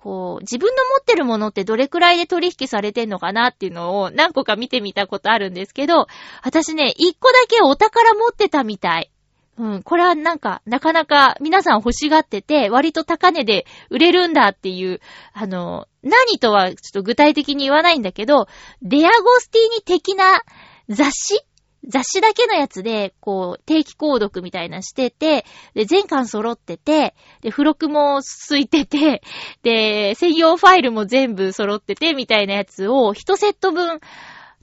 [0.07, 6.07] こう、自分の持ってるものってどれくらいで取引されてんのかなっていうのを何個か見てみたことあるんですけど、
[6.45, 9.11] 私ね、一個だけお宝持ってたみたい。
[9.59, 15.01] うん、これはなんか、なかなか皆さん欲しがってて、割と高値で売れるんだっていう、
[15.33, 18.47] あの、何とはちょっと具体的に言わないんだけど、
[18.83, 20.41] デアゴスティーニ的な
[20.89, 21.41] 雑誌
[21.87, 25.45] 雑誌だけのやつで、こう、定期購読みたいなしてて、
[25.75, 29.23] で、全巻揃ってて、で、付録もついてて、
[29.63, 34.01] で、専用ファイルも全部揃ってて、みたいなやつを、一セット分、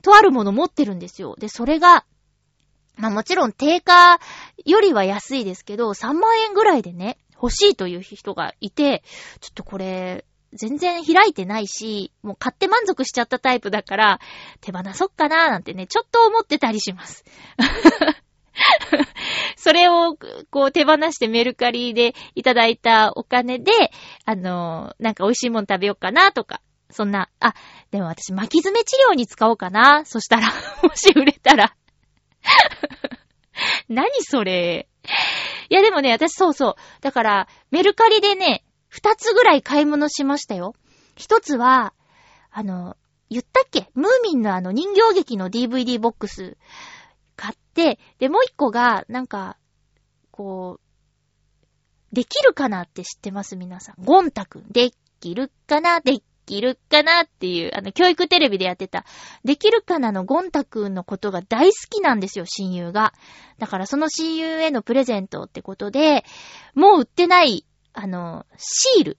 [0.01, 1.35] とあるもの持ってるんですよ。
[1.39, 2.05] で、それが、
[2.97, 4.19] まあもちろん定価
[4.65, 9.03] よりは安いですけど、3万円ぐらいでね、欲しいという人がいて、
[9.39, 14.19] ちょっとこれ、全然開いてないし、もう買って満足しちゃったタイプだから、
[14.61, 17.23] 手放そっかなーなんてね、ちょっと思ってたりします。
[19.57, 20.15] それを、
[20.51, 23.71] こう手放してメルカリでいただいたお金で、
[24.25, 27.53] あのなんか美味しいもん食べようかなとか、そんな、あ、
[27.91, 30.05] でも私巻き爪治療に使おうかな。
[30.05, 31.75] そしたら、 もし売れたら
[33.89, 34.87] 何それ。
[35.69, 36.75] いやでもね、私そうそう。
[37.01, 40.75] だから、メルカリでね、二つぐらい買い物しましたよ。
[41.15, 41.95] 一つは、
[42.51, 42.95] あの、
[43.27, 43.89] 言ったっけ？
[43.95, 46.57] ムーミンのあの人形劇の DVD ボックス
[47.35, 49.57] 買って、で、もう一個が、なんか、
[50.29, 53.55] こう、できるかなって知ってます？
[53.55, 53.95] 皆さん。
[54.03, 54.71] ゴンタくん。
[54.71, 55.99] できるかな？
[55.99, 59.05] できるかなっていう、あの、教育テレビでやってた、
[59.43, 63.15] できるかなのゴンタくんのことが大好きなんですよ、親友が。
[63.57, 66.23] だからその親友へのプレゼントってことで、
[66.75, 69.17] もう売ってない、あの、シール。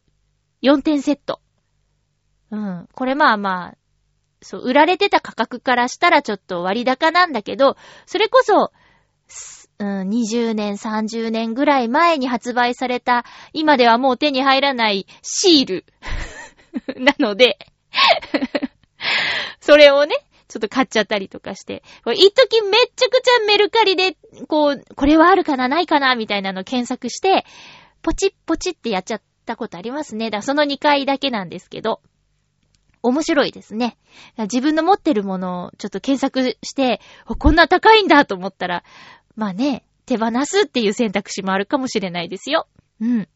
[0.63, 1.41] 4点セット。
[2.51, 2.89] うん。
[2.95, 3.77] これまあまあ、
[4.43, 8.73] そう、売られてた価格からしたらちょっと割高なんだけど、それこそ、
[9.79, 15.85] うん、20年、30年ぐらい前に発売された、今ではもう手に入らないシール。
[16.97, 17.59] なので
[19.61, 20.15] それをね、
[20.49, 21.83] ちょっと買っちゃったりとかして。
[22.15, 27.45] 一時めっちゃくちゃメルカリで、こう、これはあるかな、ないかな、みたいなの検索して、
[28.05, 30.27] ポチッポチってやっちゃったことありますね。
[30.27, 32.01] だからその2回だけなんですけど。
[33.03, 33.99] 面白いですね。
[34.39, 37.01] 自分の持ってるものをちょっと検索して、
[37.39, 38.83] こんな高いんだと思ったら、
[39.37, 42.67] まあね、手放すっていう選択肢もあるかもしれないですよ。
[43.01, 43.29] うん。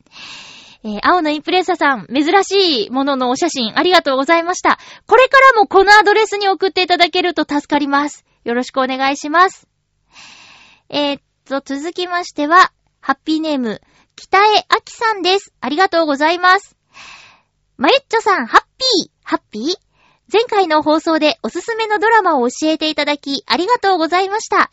[0.84, 4.78] えー、青のインプレッサさん、珍しいもののお写真ありがとうございました。
[5.06, 8.24] これからもこのアドレスに送っていただけると助かります。
[8.44, 9.68] よろしくお願いします。
[10.88, 13.82] えー、っと、続きましては、ハッピーネーム、
[14.20, 15.52] 北江あきさんです。
[15.60, 16.76] ありがとうございます。
[17.76, 19.74] まゆっちょさん、ハッピー、ハッピー？
[20.32, 24.70] 前回の放送でおすすめのドラマを教えていただき、ありがとうございました。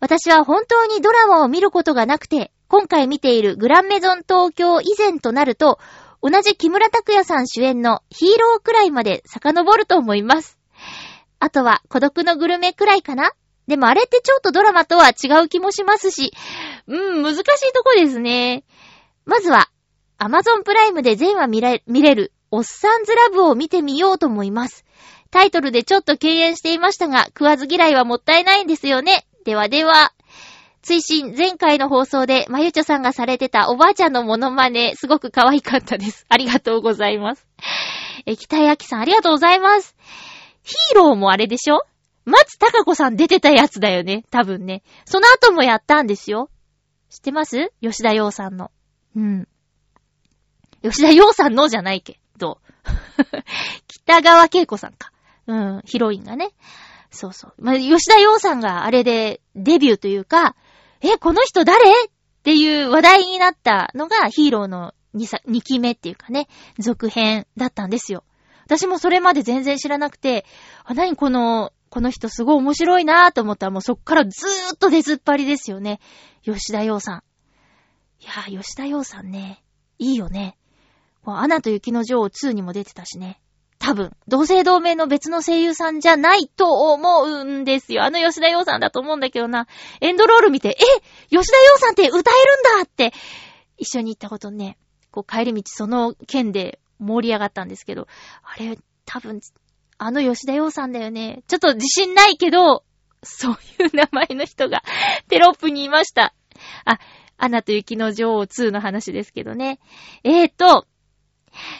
[0.00, 5.78] 私は本当にドラマを見ることがなくて、今回見ているグランメゾン東京以前となると、
[6.20, 10.58] 同じ木村拓哉さん主演のヒーローくらいまで遡ると思います。
[11.38, 13.30] あとは孤独のグルメくらいかな？
[13.68, 16.32] でもあれってちょっとドラマとは違う気もしますし、
[16.88, 18.64] うん、難しいとこですね。
[19.24, 19.70] まずは、
[20.18, 24.84] アマゾンプライムで全話見れ見れる、おっさんずラブを見てみようと思います。
[25.30, 29.26] タイトルでちょっと敬遠していましたが、食わず嫌いはもったいないんですよね。
[29.44, 30.12] ではでは。
[30.82, 36.24] 追伸、前回の放送で、まゆちょさんがされてたおばあちゃんのモノマネ、すごく可愛かったです。
[36.28, 37.46] ありがとうございます。
[38.26, 39.94] え、北井明さんありがとうございます。
[40.62, 41.82] ヒーローもあれでしょ？
[42.24, 44.24] 松たか子さん出てたやつだよね。
[44.30, 44.82] 多分ね。
[45.04, 46.50] その後もやったんですよ。
[47.08, 47.72] 知ってます？
[47.82, 48.70] 吉田洋さんの。
[49.16, 49.48] うん。
[50.82, 52.60] 吉田洋さんのじゃないけど。
[53.86, 55.12] 北川景子さんか。
[55.46, 56.50] うん、ヒロインがね。
[57.10, 57.54] そうそう。
[57.58, 60.54] まあ、吉田洋さんがあれでデビューというか、
[61.00, 61.78] え、この人誰？
[61.80, 68.24] っていう話題になったのがヒーローの 2, 2期目っていうかね、続編だったんですよ。
[68.64, 70.46] 私もそれまで全然知らなくて、
[70.84, 75.98] あ、何この、この人すごい面白いなぁと思ったらもうそっからずーっと出ずっぱりですよね。
[76.44, 77.22] 吉田洋さん。
[78.20, 79.62] いやー、吉田洋さんね、
[79.98, 80.56] いいよね。
[81.24, 83.40] アナと雪の女王2にも出てたしね。
[83.78, 88.04] 多分、同姓同名の別の声優さんじゃないと思うんですよ。
[88.04, 89.66] あの吉田洋さんだと思うんだけどな。
[90.00, 90.74] エンドロール見て、え
[91.30, 93.12] 吉田洋さんって歌えるんだって、
[93.78, 94.76] 一緒に行ったことね、
[95.10, 98.06] こう帰り道その件で盛り上がったんですけど、
[98.42, 99.40] あれ、多分、
[99.96, 101.42] あの吉田洋さんだよね。
[101.48, 102.84] ちょっと自信ないけど、
[103.22, 103.52] そう
[103.82, 104.82] いう名前の人が
[105.28, 106.34] テロップにいました。
[106.84, 106.98] あ、
[107.42, 109.80] アナと雪の女王2の話ですけどね。
[110.24, 110.86] えーと、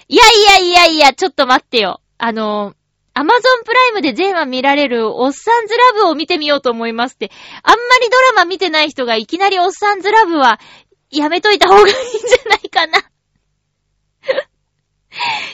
[0.09, 2.01] いやいやいやいや、ちょっと待ってよ。
[2.19, 2.75] あの、
[3.13, 7.31] アマゾンプライムで全話見られるおっさんずラブを見てみようと思いますって。
[7.63, 10.59] あんまりドラマ見てない人がいきなりおっさんずラブは
[11.11, 12.99] やめといた方がいいんじゃないかな。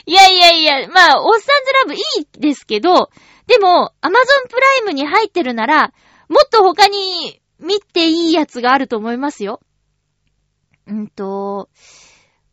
[0.05, 3.09] いやいやいや、まあ、おっさんずラブいいですけど、
[3.47, 5.93] でも、アマゾンプライムに入ってるなら、
[6.29, 9.61] もっと他に見ていいやつがあると思いますよ。
[10.87, 11.69] うんと、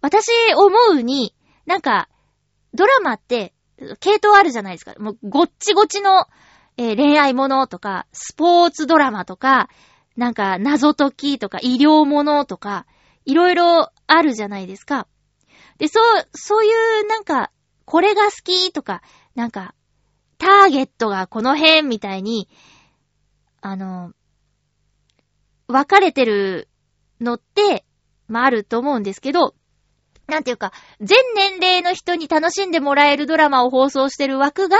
[0.00, 1.34] 私思うに、
[1.66, 2.08] なんか、
[2.74, 3.54] ドラマって、
[4.00, 4.94] 系統あるじゃないですか。
[4.98, 6.26] もう、ごっちごちの
[6.76, 9.68] えー恋愛ものとか、スポーツドラマとか、
[10.16, 12.86] なんか謎解きとか、医療ものとか、
[13.24, 15.06] いろいろあるじゃないですか。
[15.78, 16.70] で、そう、そうい
[17.02, 17.50] うなんか、
[17.84, 19.02] これが好きとか、
[19.34, 19.74] なんか、
[20.38, 22.48] ターゲットがこの辺みたいに、
[23.60, 24.12] あの、
[25.68, 26.68] 分かれてる
[27.20, 27.84] のって、
[28.28, 29.54] まあ、あると思うんですけど、
[30.26, 34.78] なんていうか、全年齢の人に楽しんでもらえるドラマを放送してる枠が、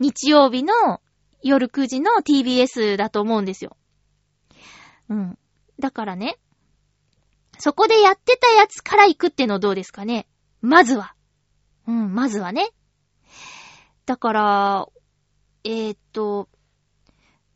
[0.00, 1.00] 日曜日の
[1.42, 3.76] 夜9時の TBS だと思うんですよ。
[5.08, 5.38] うん。
[5.78, 6.38] だからね、
[7.58, 10.26] そこでやってたやつから行くってのどうですかね
[10.60, 11.14] まずは。
[11.86, 12.70] うん、まずはね。
[14.04, 14.88] だから、
[15.64, 16.48] えー、っと、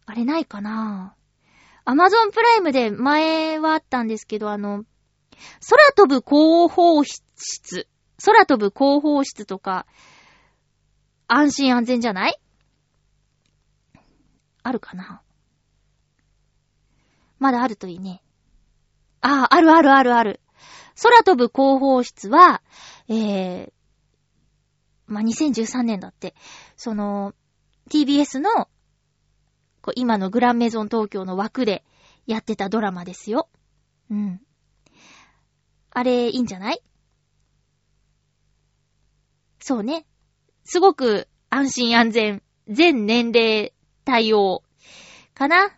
[0.06, 1.14] あれないかな
[1.84, 4.84] アマゾンプライムで前はあったんですけど、あの、
[5.68, 7.88] 空飛ぶ広報室、
[8.24, 9.86] 空飛ぶ広報室とか、
[11.28, 12.40] 安心安全じゃない？
[14.62, 15.22] あるかな？
[17.38, 18.22] まだあるといいね。
[19.22, 20.40] ああ、あるあるあるある。
[21.02, 22.62] 空飛ぶ広報室は、
[23.08, 23.72] えー、
[25.06, 26.34] まあ、2013年だって、
[26.76, 27.34] その、
[27.90, 28.68] TBS の、
[29.80, 31.82] こ今のグランメゾン東京の枠で
[32.26, 33.48] やってたドラマですよ。
[34.10, 34.40] うん。
[35.92, 36.82] あれ、いいんじゃない？
[39.60, 40.06] そうね。
[40.64, 43.74] すごく安心安全、全年齢
[44.04, 44.62] 対応
[45.34, 45.76] かな？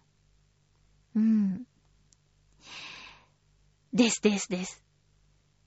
[1.14, 1.64] うん。
[3.92, 4.84] ですですです。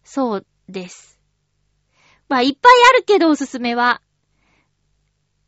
[0.04, 1.20] そうです。
[2.28, 4.02] まあ、いっぱいあるけどおすすめは。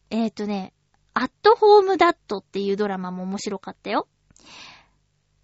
[0.10, 0.74] えっ、ー、とね、
[1.14, 4.08] アットホームダットっていうドラマも面白かったよ。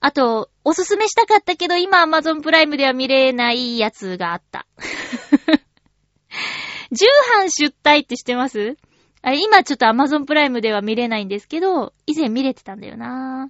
[0.06, 4.68] あと、おすすめしたかったけど、今 Amazon プライムでは見れないやつがあった。
[6.92, 7.06] 重
[7.38, 8.76] 版出退って知ってます？
[9.22, 13.50] あれ、今ちょっと Amazon プライムでは見れないんですけど、以前見れてたんだよな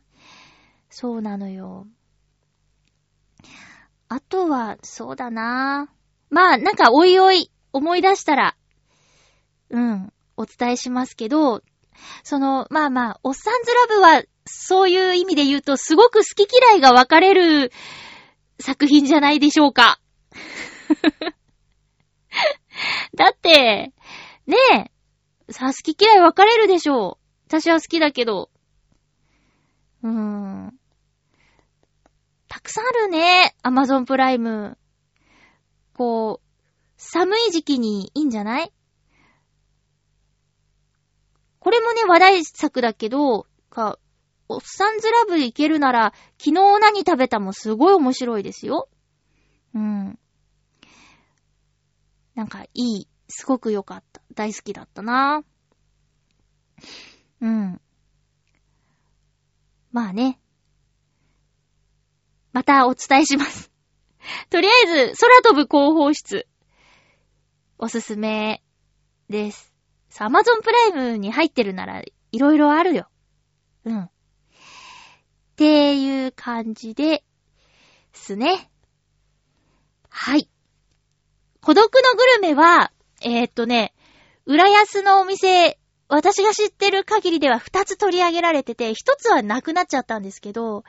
[0.92, 1.88] そうなのよ。
[4.08, 5.90] あとは、そうだな
[6.30, 8.56] まあ、なんか、おいおい、思い出したら、
[9.72, 11.64] うん、お伝えしますけど、
[12.24, 17.72] その、まあまあ、おっさんずラブは、そういう意味で言うと、すごく好き嫌いが分かれる
[18.60, 20.00] 作品じゃないでしょうか。
[23.16, 23.94] だって、
[24.48, 24.58] ね
[25.48, 27.24] え、さあ、好き嫌い分かれるでしょう。
[27.48, 28.50] 私は好きだけど。
[30.04, 30.80] うーん。
[32.50, 34.78] たくさんあるね、アマゾンプライム。
[35.94, 36.48] こう、
[36.98, 38.72] 寒い時期にいいんじゃない？
[41.64, 43.98] これもね、話題作だけど、か、
[44.50, 48.90] おっさんずラブいけるなら、昨日何食べたもすごい面白いですよ。
[49.74, 50.20] うん。
[52.36, 53.08] なんか、いい。
[53.30, 54.22] すごく良かった。
[54.36, 55.46] 大好きだったな。
[57.40, 57.80] うん。
[59.94, 60.42] まあね。
[62.52, 63.72] またお伝えします。
[64.52, 66.46] とりあえず、空飛ぶ広報室。
[67.78, 68.62] おすすめ
[69.30, 69.73] です。
[70.20, 73.08] アマゾンプライムに入ってるなら、いろいろあるよ。
[73.86, 74.02] うん。
[74.04, 74.10] っ
[75.56, 77.24] ていう感じで
[78.14, 78.70] すね。
[80.10, 80.50] はい。
[81.62, 82.92] 孤独のグルメは、
[83.22, 83.94] えー、っとね、
[84.46, 90.84] 浦安のお店、私が知ってる限りでは2つ取り上げられてて、1つはなくなっちゃったんですけど、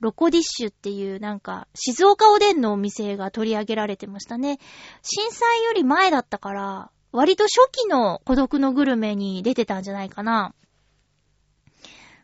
[0.00, 4.58] ロコディッシュっていうなんか、静岡おでんのお店が取り上げられてましたね。
[5.02, 10.54] 震災より前だったから、割と初期の孤独のグルメに出てたんじゃないかな。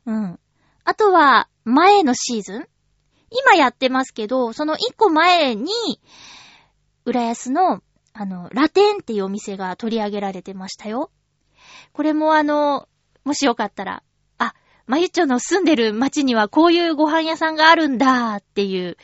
[0.07, 0.39] うん。
[0.85, 2.69] あとは、前のシーズン
[3.31, 5.73] 今やってますけど、その一個前に、
[7.05, 7.83] 浦安の、
[8.13, 11.11] あの、ラテンっていうお店が取り上げられてましたよ。
[11.93, 12.89] これもあの、
[13.25, 14.03] もしよかったら、
[14.39, 14.55] あ、
[14.87, 18.97] まゆっちょの住んでる町にはこういうご飯屋さんがあるんだっていう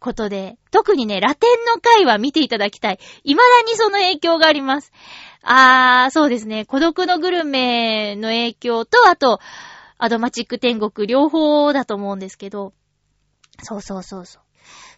[0.00, 2.98] ことで、特にね、ラテンの回は見ていただきたい。
[3.22, 4.92] 未だにその影響があります。
[5.42, 6.64] あー、そうですね。
[6.64, 9.38] 孤独のグルメの影響と、あと、
[9.98, 12.72] アドマチック天国両方だと思うんですけど、
[13.62, 14.42] そうそうそうそう。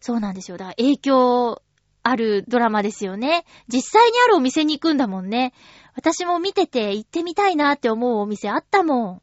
[0.01, 0.57] そうなんですよ。
[0.57, 1.63] だから影響
[2.05, 3.45] あるドラマですよね。
[3.67, 5.53] 実際にあるお店に行くんだもんね。
[5.95, 9.23] 私も見てて行ってみたいなって思うお店あったもん。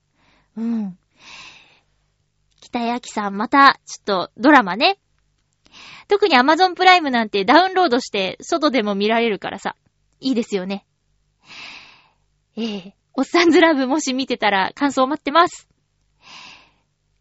[0.58, 0.98] うん。
[2.62, 5.00] 北谷明さん、また、ちょっとドラマね。
[6.08, 9.76] 特に Amazon プライムなんてダウンロードして外でも見られるからさ。
[10.22, 10.86] いいですよね。
[12.58, 15.68] ええおっさんずラブもし見てたら感想待ってます。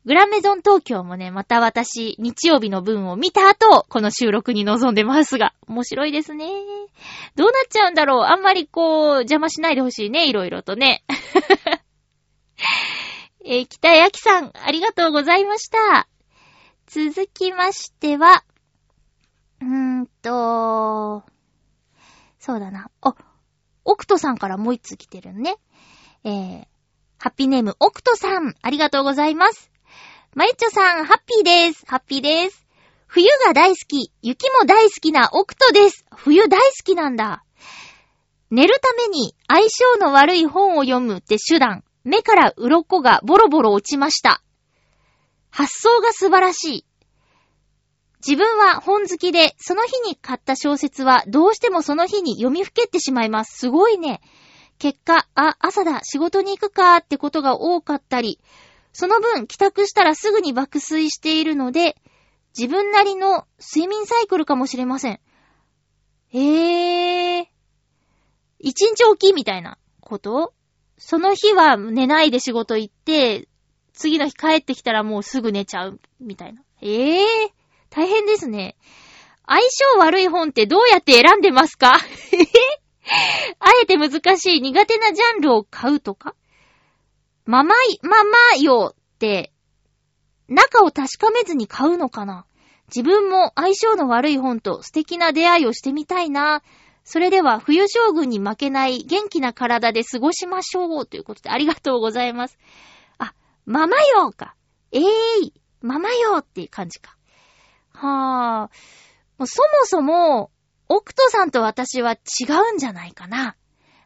[0.05, 6.47] グランメゾン東京もね、また私、日曜日の分を見た後、この収録に臨んでますが、面白いですね。
[7.37, 11.05] どうなっちゃうんだろうあんまりこう、邪魔しないでほしいね、いろいろとね。
[13.45, 16.09] えー北谷きさん、ありがとうございました。
[16.91, 18.43] 続きましては、
[19.61, 19.67] うー
[20.01, 21.23] んと、
[22.39, 22.91] そうだな。
[23.03, 23.15] あ、
[23.85, 25.57] オクトさんからもう一つ来てるね。
[26.25, 26.67] えー、
[27.19, 29.71] ハッピーネーム、オクトさん、ありがとうございます。
[30.35, 31.85] まゆっちょさん、ハッピーです。
[31.87, 32.67] ハッピーです。
[33.07, 36.07] 冬が大好き、雪も大好きなオクトです。
[36.17, 37.45] 冬大好きなんだ。
[38.51, 44.43] 寝るために相性の悪い本を読むって手段、目から鱗がボロボロ落ちました。
[45.51, 46.85] 発想が素晴らしい。
[48.27, 53.59] 自分は本好きで、その日に買った小説はどうしてもその日に読みふけってしまいます。
[53.59, 54.21] すごいね。
[54.79, 58.41] 結果、あ、朝だ、仕事に行くかってことが多かったり、
[58.93, 61.97] その分帰宅したらすぐに爆睡しているので、
[62.57, 65.21] 自分なりの睡眠サイクルかもしれません。
[66.31, 67.47] へー。
[68.59, 70.53] 一日おきみたいなこと？
[70.97, 73.49] その日は寝ないで仕事行って、
[73.99, 76.63] 次の日帰ってきたらもうすぐ寝ちゃう、みたいな。
[76.81, 77.51] ええー、
[77.91, 78.77] 大変ですね。
[79.45, 81.99] 相性悪い本ってどうやって選んでますか？
[82.33, 82.47] え へ
[83.59, 86.35] あえて難しい苦手なジャンルを買うとか？
[87.45, 89.53] ママい、ママよって、
[90.49, 92.47] 中を確かめずに買うのかな？
[92.95, 96.63] 自分も相性の悪い本と素敵な出会いをしてみたいな。
[97.05, 101.07] それでは冬将軍に負けない元気な体で過ごしましょう。
[101.07, 102.59] ということでありがとうございます。
[103.69, 104.55] ママよか。
[104.93, 105.05] ええ
[105.45, 105.53] い、
[105.83, 107.17] ママよっていう感じか。
[107.93, 108.77] はぁ。
[109.39, 110.51] もうそもそも、
[110.89, 112.17] オクトさんと私は違
[112.71, 113.57] うんじゃないかな。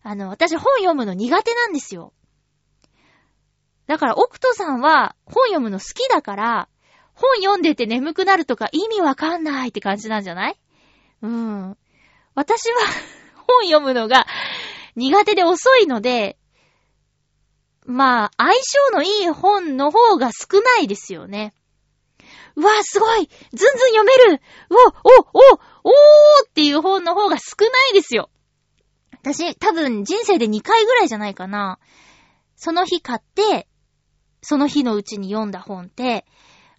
[0.02, 2.12] あの、私本読むの苦手なんですよ。
[3.86, 6.68] だから、オクトさんは本読むの好きだから、
[7.14, 10.58] 本読んでて眠くなるとか意味わかんないって感じなんじゃない？
[11.22, 11.76] うん。
[12.34, 12.80] 私は
[13.46, 14.26] 本読むのが
[14.96, 16.36] 苦手で遅いので、
[17.84, 18.60] まあ、相性
[18.92, 21.52] のいい本の方が少ないですよね。
[22.54, 25.54] うわ、すごいずんずん読めるうお、お、お、
[25.84, 28.30] おーっていう本の方が少ないですよ。
[29.12, 31.78] 私、多分人生で2回ぐらいじゃないかな。
[32.56, 33.68] その日買って、
[34.42, 36.26] その日のうちに読んだ本って、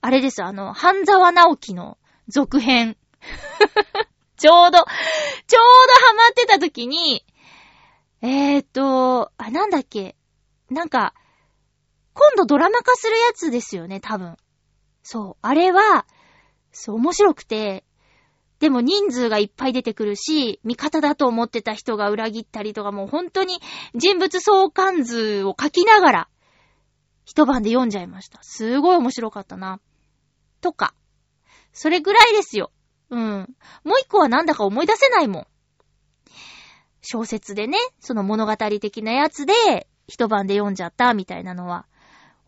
[0.02, 1.98] あれです、あの、半沢直樹の
[2.28, 2.98] 続編。
[4.38, 7.26] ちょうど、ちょうどハマってた時に、
[8.22, 10.16] えーっと、あ、なんだっけ。
[10.74, 11.14] なんか、
[12.14, 14.38] 今度ドラマ化するやつですよね、多分。
[15.02, 15.38] そう。
[15.42, 16.06] あれは、
[16.72, 17.84] そう、面白くて、
[18.60, 23.60] でも人数がいっぱい出てくるし、味方だと思ってた人が裏切ったりとか、もう本当に
[23.94, 26.30] 人物相関図を書きながら、
[27.26, 28.40] 一晩で読んじゃいました。
[28.42, 29.80] すごい面白かったな。
[30.62, 30.94] とか。
[31.74, 32.72] それぐらいですよ。
[33.10, 33.56] うん。
[33.84, 35.48] もう一個はなんだか思い出せないもん。
[37.02, 39.54] 小説でね、その物語的なやつで、
[40.08, 41.86] 一晩で読んじゃったみたいなのは、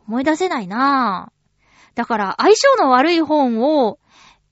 [0.08, 1.95] 思い出せないなぁ。
[1.95, 3.99] だから、相性の悪い本を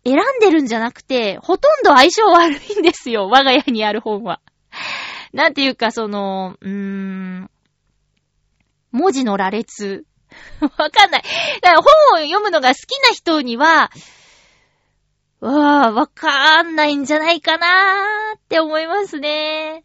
[0.05, 3.27] 選んでるんじゃなくて、ほとんど相性悪いんですよ。
[3.31, 4.41] 我が家にある本は。
[5.33, 7.49] なんていうか、その、うーん、
[8.91, 10.05] 文字の羅列。
[10.61, 11.23] わかんない。
[11.61, 13.91] だから本を読むのが好きな人には、
[15.39, 19.83] わぁ、わかんないんじゃないかなーって思いますね。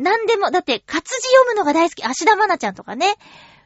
[0.00, 2.02] なんでも、だって活字読むのが大好き。
[2.02, 3.16] 芦田愛菜ちゃんとかね。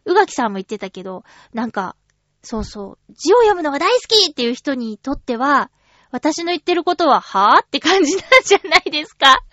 [0.04, 1.22] 宇垣さんも言ってたけど、
[1.54, 1.94] なんか、
[2.42, 5.70] そうそう、字を読むのが大好きっていう人にとっては、
[6.10, 9.44] 私の言ってることは、はぁって感じなんじゃないですか。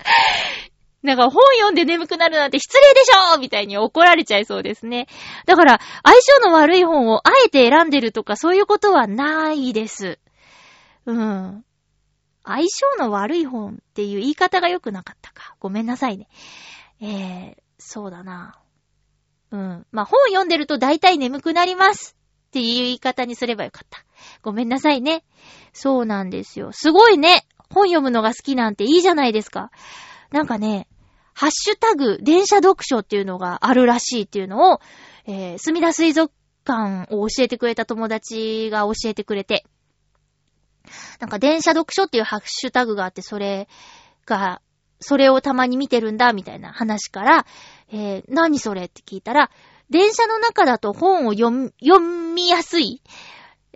[1.04, 5.08] なんか本読んで眠くなるなんて失礼でしょみたいに怒られちゃいそうですね。
[5.46, 10.20] だから、相性の悪い本をあえて選んでるとかそういうことはないです。
[11.06, 11.64] うん。
[12.44, 12.68] 相性
[12.98, 15.56] の悪い本っていう言い方が良くなかったか。
[15.60, 16.28] ごめんなさいね。
[17.02, 18.60] えー、そうだな。
[19.52, 19.86] うん。
[19.92, 22.16] まあ、本読んでると大体眠くなります
[22.48, 24.06] っていう言い方にすればよかった。
[24.42, 25.24] ごめんなさいね。
[25.74, 26.72] そうなんですよ。
[26.72, 27.46] すごいね。
[27.70, 29.72] 本読むのが好きなんていいじゃないですか。
[30.32, 30.88] なんかね、
[31.34, 34.80] ハッシュタグ、電車読書っていうのがあるらしいっていうのを、
[35.26, 36.34] えー、墨田水族
[36.66, 39.66] 館を教えてくれた友達が教えてくれて、
[41.20, 43.68] なんか電車読書っていうハッシュタグがあって、それ
[44.26, 44.62] が、
[45.02, 47.46] それをたまに見てるんだ、みたいな話から、
[47.92, 49.50] えー、何それって聞いたら、
[49.90, 53.02] 電車の中だと本を読み、読みやすい。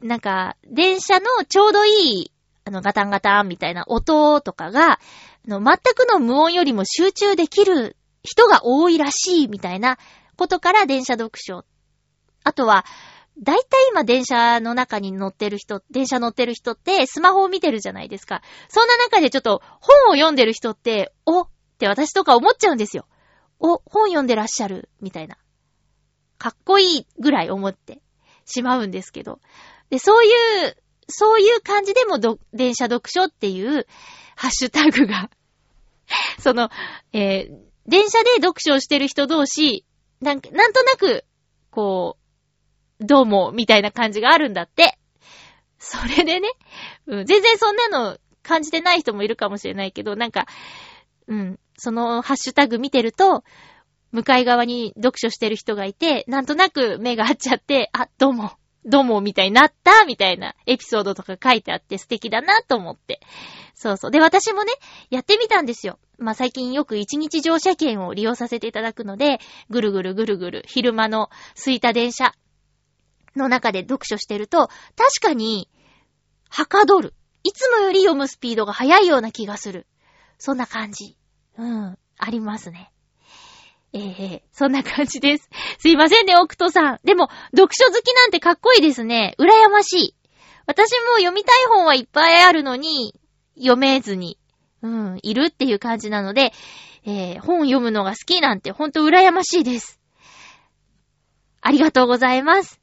[0.02, 2.32] なんか、電車のちょうどいい、
[2.64, 5.00] あの、ガタンガタンみたいな音とかが、あ
[5.48, 9.98] の、全くの無音よりも集中できる人が多いらしい、みたいな
[10.38, 11.66] ことから電車読書。
[12.44, 12.86] あとは、
[13.38, 18.42] だいたい今電車の中に乗ってる人、電車乗ってる人ってスマホを見てるじゃないですか。
[18.70, 23.06] そんな中でちょっと本を読んでる人って、おって私とか思っちゃうんですよ。
[23.60, 25.38] お、本読んでらっしゃる、みたいな
[26.38, 28.02] かっこいいぐらい思って
[28.46, 29.40] しまうんですけど。
[29.90, 30.78] で、そういう、
[31.08, 33.86] そういう感じでもど、電車読書っていう
[34.36, 35.30] ハッシュタグが
[36.40, 36.70] その、
[37.14, 37.58] えー、
[37.88, 39.86] 電車で読書をしてる人同士、
[40.22, 41.26] なん、なんとなく、
[41.70, 42.25] こう、
[43.00, 44.98] どうも、みたいな感じがあるんだって。
[45.80, 46.50] それでね、
[47.08, 50.48] うん、全然そんなの感じてない人もいるかもしれないけど、なんか、
[51.28, 53.44] うん、そのハッシュタグ見てると、
[54.12, 58.54] 向かい側に読書してる人がいて、なんとなく目が合っちゃって、あ、どうも、
[58.86, 63.20] どうも、みたいになった、みたいなエピソードとか書いてあって素敵だなと思って。
[63.74, 64.12] そうそう。
[64.12, 64.72] で、私もね、
[65.10, 66.00] やってみたんですよ。
[66.18, 69.40] まあ、最近よく一日乗車券を利用させていただくので、
[69.70, 72.34] ぐるぐるぐるぐる、昼間の空いた電車
[73.38, 75.70] の中で読書してると、確かに、
[76.50, 77.14] はかどる。
[77.44, 79.86] いつもより読むスピードが速いような気がする。
[80.38, 81.18] そんな感じ。
[81.58, 82.92] うん、ありますね。
[83.94, 85.50] ええそんな感じです。
[85.80, 87.00] すいませんね、オクトさん。
[87.06, 89.36] でも、読書好きなんてかっこいいですね。
[89.40, 90.16] 羨ましい。
[90.66, 93.14] 私も読みたい本はいっぱいあるのに、
[93.56, 94.38] 読めずに、
[94.82, 96.52] うん、いるっていう感じなので、
[97.06, 100.00] えー、本読むのが好きなんてほんと羨ましいです。
[101.62, 102.82] ありがとうございます。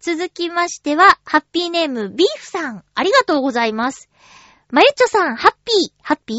[0.00, 4.08] 続きましては、ハッピーネームビーフさん、ありがとうございます。
[4.70, 6.38] まゆっちょさん、ハッピー、ハッピー？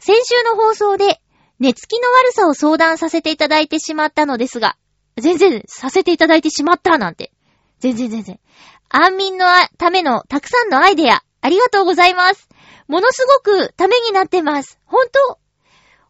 [0.00, 1.20] 先週の放送で、
[1.60, 4.76] 寝つきの悪さを相談させていただいてしまったのですが、
[5.16, 7.30] 全然させていただいてしまったなんて。
[7.78, 8.40] 全然全然。
[8.88, 9.46] 安眠の
[9.76, 12.48] ためのたくさんのアイデア、ありがとうございます。
[12.88, 14.80] ものすごくためになってます。
[14.86, 15.38] 本当？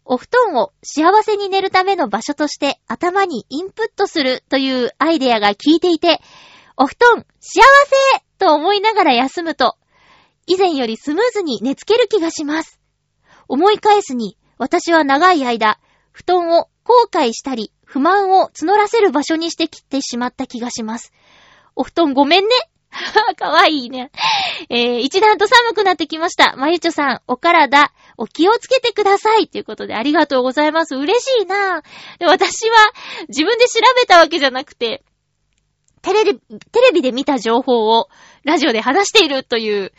[0.07, 6.23] お布団を幸せに寝るための場所として頭にインプットするというアイデアが効いていて、
[6.81, 9.77] お布団幸せと思いながら休むと、
[10.47, 12.79] 以前よりスムーズに寝つける気がします。
[13.49, 15.81] 思い返すに、私は長い間、
[16.13, 21.13] 布団を後悔したり、不満を募らせる場所にしてきてしまった気がします。
[21.75, 22.51] お布団ごめんね。
[23.37, 24.13] かわいいね。
[24.71, 26.55] えー、一段と寒くなってきました。
[26.57, 29.49] まゆちょさん、お体、お気をつけてください。
[29.49, 30.95] ということでありがとうございます。
[30.95, 31.83] 嬉しいな
[32.19, 32.77] で私は
[33.29, 35.03] 自分で調べたわけじゃなくて、
[36.03, 38.09] テレビ、テレビで見た情報を
[38.45, 39.93] ラジオで話しているという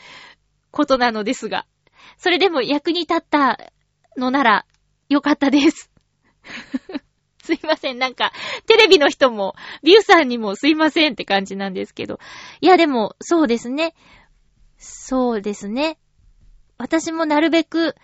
[0.71, 1.65] ことなのですが、
[2.17, 3.57] それでも役に立った
[4.17, 4.65] のなら
[5.09, 5.91] よかったです。
[7.43, 7.99] すいません。
[7.99, 8.31] なんか、
[8.67, 12.19] テレビの人も、ビューさんにもすいませんって感じなんですけど。
[12.61, 13.95] いや、でも、そうですね。
[14.77, 15.97] そうですね。
[16.77, 17.95] 私もなるべく、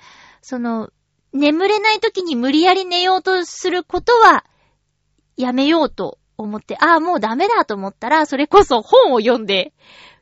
[0.41, 0.89] その、
[1.31, 4.45] 眠れない時に無理やり寝ようとすることは、
[5.37, 9.73] やめようと思って、ああ、もうダメだと思ったら、それこそ本を読んで、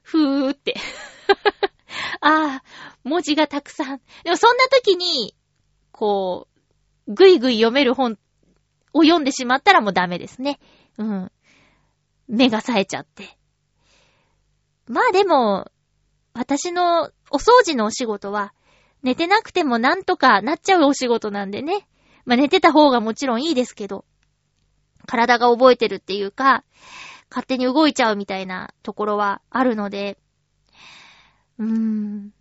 [0.01, 0.75] ふーって。
[2.21, 2.63] ああ、
[3.03, 4.01] 文字がたくさん。
[4.23, 5.35] でもそんな時に、
[5.91, 6.47] こ
[7.07, 8.17] う、ぐいぐい読める本
[8.93, 10.59] を読んでしまったらもうダメですね。
[10.97, 11.31] うん。
[12.27, 13.37] 目が冴えちゃって。
[14.87, 15.71] まあでも、
[16.33, 18.53] 私のお掃除のお仕事は、
[19.01, 21.87] 寝てなくてもなんとかなっちゃうお仕事なんでね。
[22.25, 24.05] まあ寝てた方がもちろんいいですけど、
[25.05, 26.63] 体が覚えてるっていうか、
[27.29, 30.17] 勝手に動いちゃうみたいなところはあるので、
[31.59, 32.33] うーん。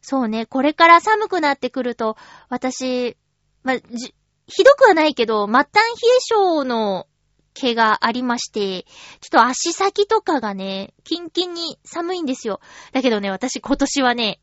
[0.00, 2.16] そうね、これから寒くなってくると、
[2.48, 3.16] 私、
[3.62, 4.14] ま、じ、
[4.46, 5.70] ひどくはないけど、末端冷
[6.16, 7.06] え性の
[7.54, 8.88] 毛がありまして、ちょ
[9.28, 12.60] っと足先とかがね、キンキンに寒いんですよ。
[12.92, 14.40] だけどね、私今年はね、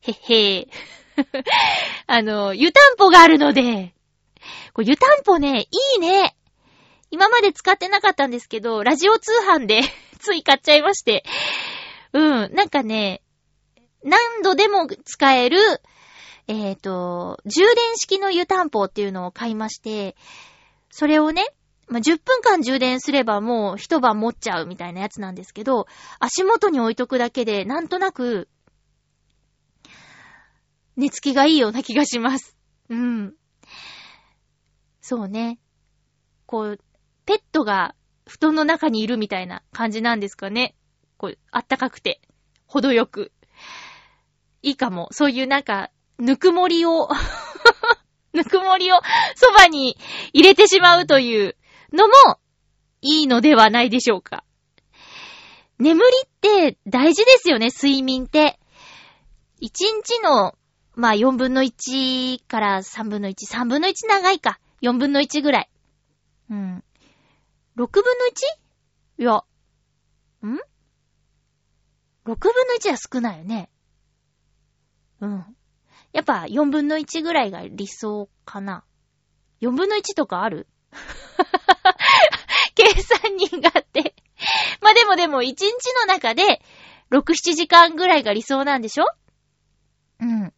[0.00, 0.68] へっへー。
[2.08, 3.94] あの、湯たんぽがあるので、
[4.72, 6.36] こ湯たんぽね、いいね。
[7.14, 9.82] 今まで使ってなかったんですけど、ラジオ通販で
[10.18, 11.24] つい買っちゃいまして。
[12.12, 13.22] うん、なんかね、
[14.02, 15.58] 何度でも使える、
[16.48, 20.16] えっ、と、充電式の湯たんぽっていうのを買いまして、
[20.90, 21.44] それをね、
[21.86, 25.86] まあ、10分間充電すればもう一晩持っちゃうみたいなやつなんですけど、
[26.18, 28.48] 足元に置いとくだけで、なんとなく、
[30.96, 32.56] 寝つきがいいような気がします。
[32.88, 33.34] うん。
[35.00, 35.60] そうね。
[36.46, 36.80] こう、
[37.26, 37.94] ペットが
[38.26, 40.74] 布団の中にいるみたいな感じなんですかね。
[41.16, 42.20] こう、あったかくて、
[42.66, 43.32] 程よく。
[44.62, 45.08] いいかも。
[45.12, 47.08] そういうなんか、ぬくもりを、
[48.32, 49.00] ぬくもりを
[49.36, 49.96] そばに
[50.32, 51.56] 入れてしまうという
[51.92, 52.14] のも
[53.00, 54.44] いいのではないでしょうか。
[55.78, 58.58] 眠りって大事ですよね、睡眠って。
[59.60, 60.56] 1日の、
[60.94, 64.58] まあ4分の1から3分の1、3分の1長いか。
[64.82, 65.70] 4分の1ぐらい。
[66.50, 66.84] うん。
[67.76, 68.26] 6分の
[69.18, 69.22] 1?
[69.22, 69.32] いや、
[70.46, 70.54] ん
[72.24, 73.70] ?6 分の1は少ないよね。
[75.20, 75.56] うん。
[76.12, 78.84] やっぱ4分の1ぐらいが理想かな。
[79.60, 80.68] 4分の1とかある？
[82.74, 84.14] 計3人があって。
[84.80, 85.64] までもでも、1日
[86.00, 86.62] の中で、
[87.10, 89.06] 6、7時間ぐらいが理想なんでしょ？
[90.20, 90.52] うん。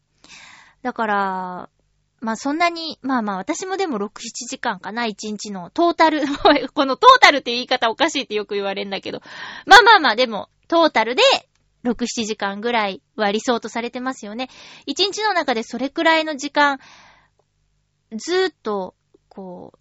[0.83, 1.71] だから、
[2.21, 4.11] まあそんなに、まあまあ私もでも6、7
[4.49, 6.23] 時間かな、1日のトータル、
[6.75, 9.21] このトータルって言い方おかしいってよく言われるんだけど。
[9.67, 11.23] まあまあまあでも、トータルで
[11.85, 14.49] 6、7時間ぐらいは理想とされてますよね。
[14.89, 16.79] 1日の中でそれくらいの時間、
[18.17, 18.95] ずーっと、
[19.29, 19.79] こう、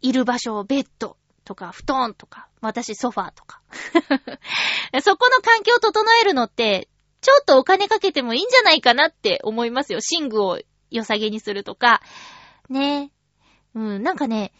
[0.00, 3.60] いる場所をベッドとか布団とか、私ソファーとか。
[5.02, 6.88] そこの環境を整えるのって、
[7.20, 9.98] ちょっとお金かけてもいいんじゃないかなって思いますよ。
[10.20, 10.60] 寝具を
[10.90, 12.00] 良さげにするとか。
[12.68, 13.10] ね
[13.74, 14.52] うん、なんかね、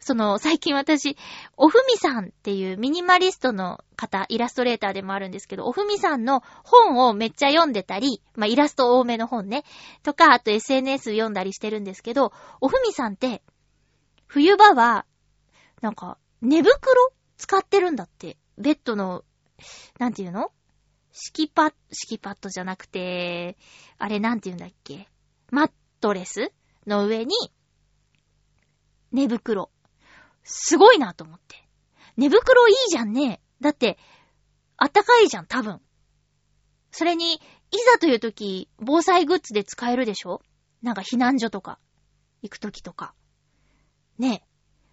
[0.00, 1.16] その、最近私、
[1.56, 9.62] おふみさんっていうミニマリストの方、イラストレーターでもあるんですけど、おふみさんの本をめっちゃ読んでたり、まあ、イラスト多めの本ね、
[10.02, 13.42] とか、あと SNS 読んだりしてるんですけど、おふみさんって、
[14.26, 15.06] 冬場は、
[15.82, 18.36] なんか、寝袋使ってるんだって。
[18.58, 19.24] ベッドの、
[19.98, 20.50] なんていうの？
[21.12, 23.56] 敷きパッ、敷きパッドじゃなくて、
[23.98, 25.08] あれなんて言うんだっけ？
[25.52, 26.50] マットレス
[26.86, 27.36] の上に、
[29.12, 29.70] 寝袋。
[30.42, 31.68] すごいなと思って。
[32.16, 33.42] 寝袋いいじゃんね。
[33.60, 33.98] だって、
[34.78, 35.82] あったかいじゃん、多分。
[36.90, 37.38] それに、い
[37.92, 40.40] ざという時、防災グッズで使えるでしょ？
[40.80, 41.78] なんか避難所とか、
[42.40, 43.14] 行く時とか。
[44.18, 44.44] ね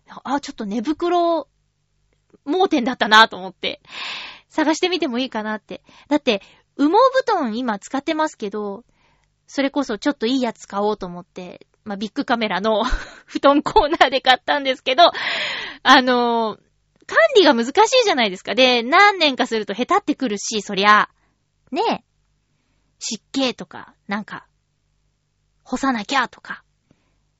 [0.07, 0.11] え。
[0.25, 1.47] あ、ちょっと寝袋、
[2.43, 3.81] 盲点だったなと思って。
[4.49, 5.83] 探してみてもいいかなって。
[6.09, 6.41] だって、
[6.77, 8.83] 羽毛布団今使ってますけど、
[9.49, 12.83] それこそちょっといいやつ買おうと思って、まあ、ビッグカメラの
[13.25, 15.11] 布団コーナーで買ったんですけど、
[15.83, 16.69] あのー
[17.09, 18.53] 管理が難しいじゃないですか。
[18.53, 21.09] で、何年かすると下手ってくるし、そりゃ、
[21.71, 22.03] ねえ、
[22.99, 24.45] 湿気とか、なんか、
[25.63, 26.63] 干さなきゃとか。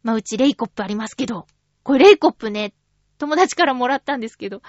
[0.02, 1.46] まあ、うちレイコップありますけど、
[1.84, 2.74] これレイコップね、
[3.20, 4.62] 友達からもらったんですけど、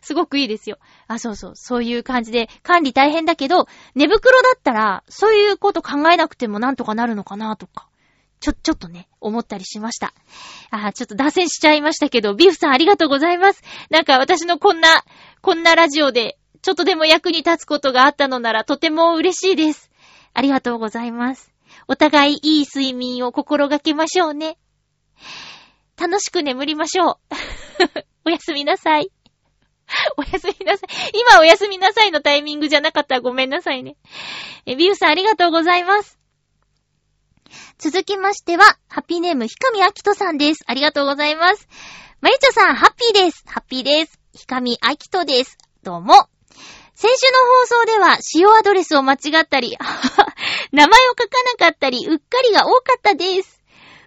[0.00, 0.78] すごくいいですよ。
[1.06, 7.86] あ、そうそう、そういう感じで、管理大変だけど、寝袋だったら、そういうこと考えなくてもなんとかなるのかなとか、
[8.40, 10.14] ちょ、ちょっとね、思ったりしました。
[10.70, 13.62] あ、ちょっと脱線しちゃいましたけど、ビーフさんありがとうございます。
[13.90, 15.04] なんか私のこんな、
[15.42, 19.90] こんなラジオで、ちょっとでも役に立つことがあったのなら、とても嬉しいです。
[20.34, 21.52] ありがとうございます。
[21.88, 24.56] お互いいい睡眠を心がけましょうね。
[25.96, 27.67] 楽しく眠りましょう。
[28.24, 29.10] おやすみなさい。
[30.16, 31.12] おやすみなさい。
[31.14, 33.96] 今おやすみなさいのタイミングじゃなかったらごめんなさいね。
[34.66, 36.18] え、ビューさんありがとうございます。
[37.78, 40.64] 続きましては、ハッピーネーム、ひかみあきとさんです。
[40.66, 41.68] ありがとうございます。
[42.20, 43.44] まゆちょさん、ハッピーです。
[43.46, 44.18] ハッピーです。
[44.34, 45.56] ひかみあきとです。
[45.82, 46.28] どうも。
[46.94, 49.76] 先週の放送では、使用アドレスを間違ったり、
[50.72, 53.57] 名前を書かなかったり、うっかりが多かったです。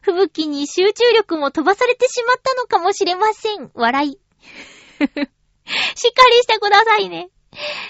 [0.01, 3.71] 吹雪に集中力も飛ばされてしまったのかもしれません。
[3.73, 4.11] 笑い。
[4.99, 7.29] しっかりしてくださいね。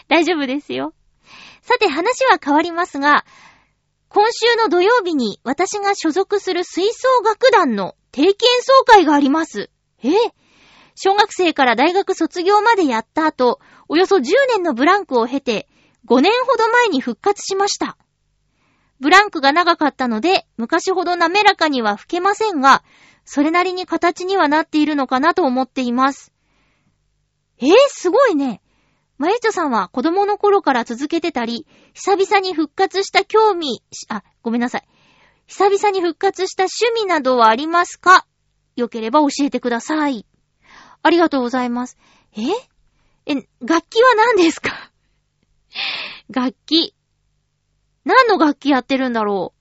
[0.07, 0.93] 大丈夫ですよ。
[1.61, 3.25] さて話は変わりますが、
[4.09, 9.69] 今週の土曜日に私が所属する吹奏楽団の定期演奏会があります。
[10.03, 10.09] え？
[10.95, 15.69] 小学生から大学卒業までやった後、およそ10年のブランクを経て、
[16.07, 17.97] 5年ほど前に復活しました。
[19.01, 22.83] ブランクが長かったので、昔ほど滑らかには吹けませんが、
[23.25, 26.31] それなりに形にはなっているのかなと思っています。
[27.59, 28.61] えー、すごいね。
[29.17, 34.87] まゆちょさんは子供の頃から続けてたり、久々に復活した興味、あ、ごめんなさい。
[35.47, 38.25] 久々に復活した趣味などはありますか？
[38.75, 40.25] よければ教えてください。
[41.01, 41.97] ありがとうございます。
[42.37, 42.41] え
[43.25, 44.91] え、楽器は何ですか？
[46.29, 46.95] 楽器。
[48.03, 49.53] 何の楽器やってるんだろ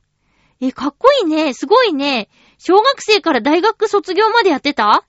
[0.61, 0.67] う？
[0.67, 1.55] え、かっこいいね。
[1.55, 2.29] すごいね。
[2.59, 5.05] 小学生から大学卒業までやってた？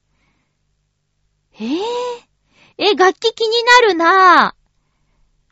[1.54, 1.80] えー、
[2.78, 4.62] え、楽器気になるなぁ。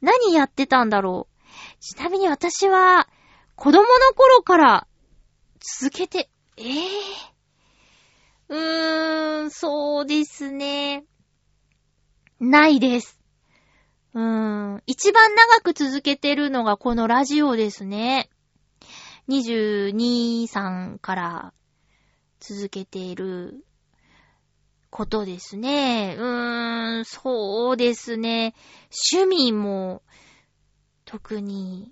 [0.02, 1.82] 何やってたんだろう？
[1.82, 3.08] ちなみに私は、
[3.56, 4.88] 子供の頃から
[5.60, 6.66] 続けて、えー、
[8.50, 11.04] うーん、そうですね。
[12.40, 13.19] ないです。
[14.12, 18.30] 一番長く続けてるのがこのラジオですね。
[19.28, 21.54] 22、3から
[22.40, 23.64] 続けている
[24.90, 26.16] ことですね。
[26.18, 28.56] うーん、そうですね。
[29.14, 30.02] 趣味も
[31.06, 31.92] 特に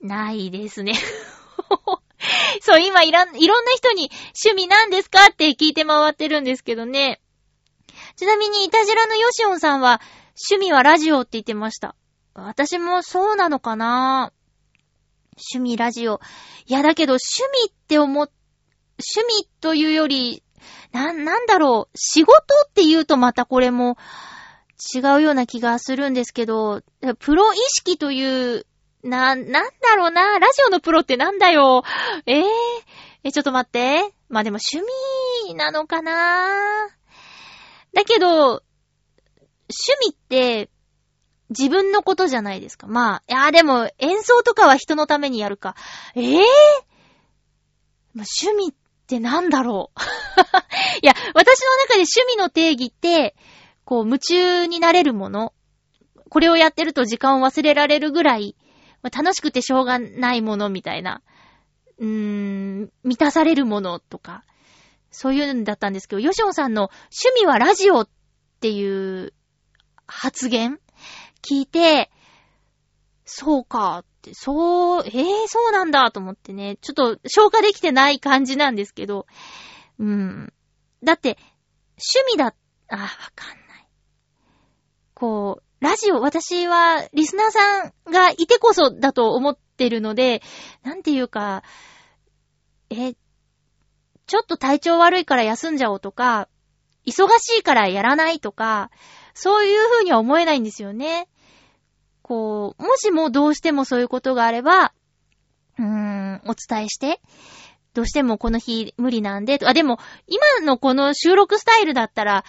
[0.00, 0.94] ないですね。
[2.62, 4.10] そう、今いらん、いろんな人に
[4.44, 7.20] 趣味なんですかって聞いて回ってるんですけどね。
[8.14, 10.00] ちなみに、イタジラのヨシオンさんは、
[10.48, 11.94] 趣味はラジオって言ってました。
[12.34, 14.32] 私もそうなのかな
[15.54, 16.20] 趣味ラジオ。
[16.66, 18.30] いや、だけど趣味って思っ、
[19.18, 20.42] 趣味というより、
[20.92, 21.96] な、なんだろう。
[21.96, 22.36] 仕事
[22.66, 23.96] って言うとまたこれも、
[24.94, 26.82] 違うような気がするんですけど、
[27.18, 28.66] プロ意識という、
[29.02, 30.38] な、なんだろうな。
[30.38, 31.84] ラジオのプロってなんだよ。
[32.26, 32.44] えー、
[33.24, 34.14] え、ちょっと待って。
[34.28, 34.86] まあでも趣
[35.46, 36.88] 味なのかな
[37.94, 38.62] だけど、
[39.70, 40.70] 趣味って、
[41.50, 42.86] 自分のことじゃないですか。
[42.86, 45.74] まあ、いや、でも演奏とかは人のためにやるか。
[46.14, 46.40] ええ
[48.14, 48.74] まあ趣味っ
[49.06, 50.00] てなんだろう。
[51.02, 53.34] いや、私の中で趣味の定義って、
[53.84, 55.52] こう、夢中になれるもの。
[56.28, 58.56] これをやってると時間を忘れられるぐらい、
[59.02, 61.22] まあ楽しくてしょうがないものみたいな。
[61.98, 64.44] うーん、満たされるものとか。
[65.10, 66.90] そういうんだったんですけど、ヨシオンさんの
[67.24, 68.08] 趣味はラジオっ
[68.60, 69.32] ていう
[70.10, 70.78] 発言？
[71.42, 72.10] 聞いて、
[73.24, 79.26] そうかって、そう、ええそうなんだと思ってね、ちょっと消化できてない感じなんですけど、
[79.98, 80.52] うん。
[81.02, 81.38] だって、
[82.18, 82.54] 趣味だ、
[82.88, 83.88] あ、わかんない。
[85.14, 90.42] こう、ラジオ、私はリスナーさんがいてこそだと思ってるので、
[90.82, 91.62] なんていうか、
[92.90, 93.14] え、
[94.26, 96.48] ちょっと体調悪いから休んじゃおうとか、
[97.06, 98.90] 忙しいからやらないとか、
[99.42, 101.26] そういう風には思えないんですよね。
[102.20, 104.92] こう、もしもどうしてもそういうことがあれば、
[105.78, 107.22] うーん、お伝えして、
[107.94, 112.44] どうしてもこの日無理なんで、あ、でも、今のこの収録スタイルだったら、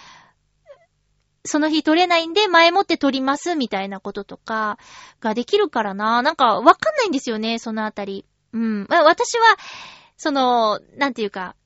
[1.46, 4.78] その日撮れないんで前もって撮りますみたいなこととか
[5.20, 6.20] ができるからな。
[6.20, 8.26] なんかわかんないんですよね、そのあたり。
[8.52, 8.86] うん。
[8.90, 9.56] 私は、
[10.18, 11.56] その、なんていうか、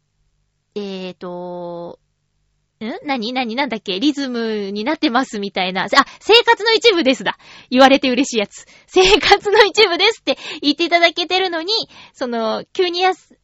[0.77, 1.99] えーと、
[2.81, 3.07] ん？
[3.07, 3.33] 何？
[3.33, 3.55] 何？
[3.57, 3.99] なんだっけ？
[4.01, 5.85] リズムになってますみたいな。
[5.85, 5.89] あ、
[6.21, 7.39] 生活の一部ですだ。
[7.71, 8.67] 言われて嬉しいやつ。
[8.87, 11.73] 生活の一部ですって言っていただけてるのに、
[12.13, 13.39] その、急にやす、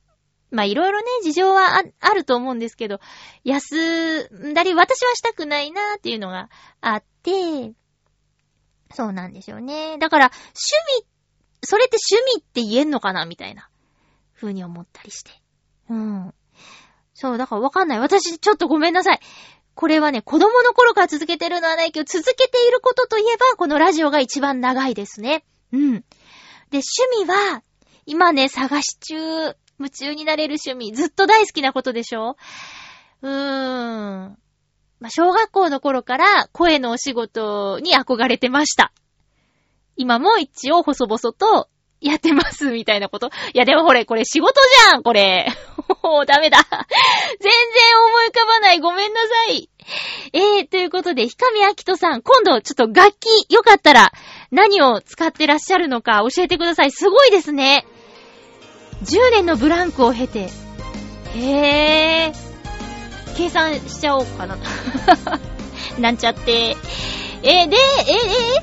[0.51, 3.01] ま、いろいろね、事情はああると思うんですけど、
[3.43, 6.51] 休んだり、私はしたくないなーっていうのが
[6.83, 7.73] あって、
[8.95, 9.97] そうなんですよね。
[9.97, 10.43] だから、趣
[11.01, 11.07] 味、
[11.63, 13.25] それって趣味って言えんのかな？
[13.25, 13.71] みたいな、
[14.35, 15.31] 風に思ったりして。
[15.89, 16.35] うん。
[17.23, 18.01] そう、だからわかんない。
[18.01, 19.21] 私、ちょっとごめんなさい。
[19.77, 25.45] これはね、子供の頃から続けてるのはないけど、続けていることといえば、このラジオが一番長いですね。
[25.73, 25.93] うん。
[26.71, 27.63] で、趣味は、
[28.05, 32.37] 今ね、探し中、夢中になれる趣味、ずっと大好きなことでしょ？
[33.23, 34.37] うーん。
[34.99, 38.93] まあ、小学校の頃から声のお仕事に憧れてました。
[39.97, 41.69] 今も一応細々と
[42.01, 43.29] やってます、みたいなこと。
[43.55, 44.61] いや、でもこれ、これ仕事
[44.91, 45.47] じゃん、これ。
[46.03, 46.59] もうダメだ。
[47.41, 47.53] 全然
[48.07, 48.81] 思い浮かばない。
[48.81, 49.69] ごめんなさい。
[50.33, 54.13] えー、ということで、ひかみあきとさん、今度ちょっと楽器、よかったら、
[54.51, 56.91] 何を使ってらっしゃるのか教えてください。
[56.91, 57.87] すごいですね。
[59.05, 60.49] 10年のブランクを経て。
[61.35, 62.53] へー。
[63.37, 64.59] 計算しちゃおうかな。
[65.99, 66.77] なんちゃって。
[67.43, 68.15] えー、で、えー、
[68.47, 68.63] え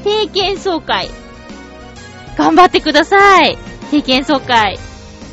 [0.00, 1.10] ー、定期演奏会。
[2.36, 3.58] 頑張ってください。
[3.90, 4.78] 定期演奏会。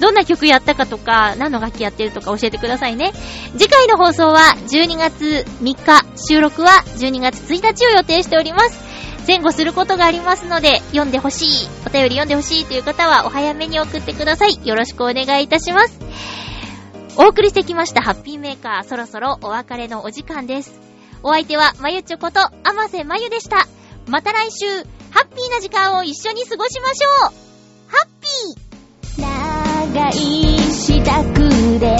[0.01, 3.13] どんな曲やったかとか、何の楽器やってるとか教えてくださいね。
[3.55, 8.81] 次回の放送は12月3日、収録は12月1日を予定しております。
[9.27, 14.59] 前後することがありますので、読んでほしい、お便り読んでほしいという方はお早めに送ってください。
[14.65, 15.99] よろしくお願いいたします。
[17.17, 20.73] お送りしてきましたハッピーメーカー、そろそろお別れのお時間です。
[21.21, 23.67] お相手は、まゆちょこと、あませまゆでした。
[24.07, 24.65] また来週、
[25.11, 27.33] ハッピーな時間を一緒に過ごしましょう
[27.87, 30.13] ハッピー長い
[30.71, 31.97] 支度で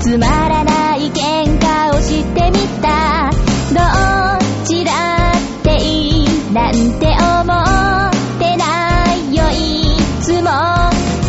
[0.00, 3.30] つまらない喧嘩をしてみた。
[3.74, 10.50] どっちらっていいなんて思ってないよいつも。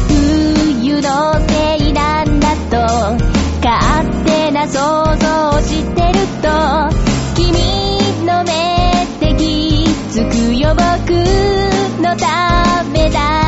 [0.07, 2.77] 冬のせいなんだと
[3.61, 4.79] 勝手な想
[5.17, 6.47] 像してると
[7.35, 9.85] 君の目で気
[10.17, 11.11] づくよ僕
[12.01, 13.42] のためだ。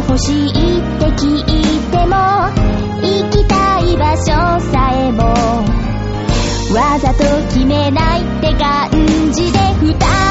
[0.00, 0.52] が欲しいっ
[0.98, 2.16] て聞いても
[3.02, 5.24] 行きたい場所さえも
[6.74, 8.90] わざと決めないって感
[9.32, 10.29] じで二人。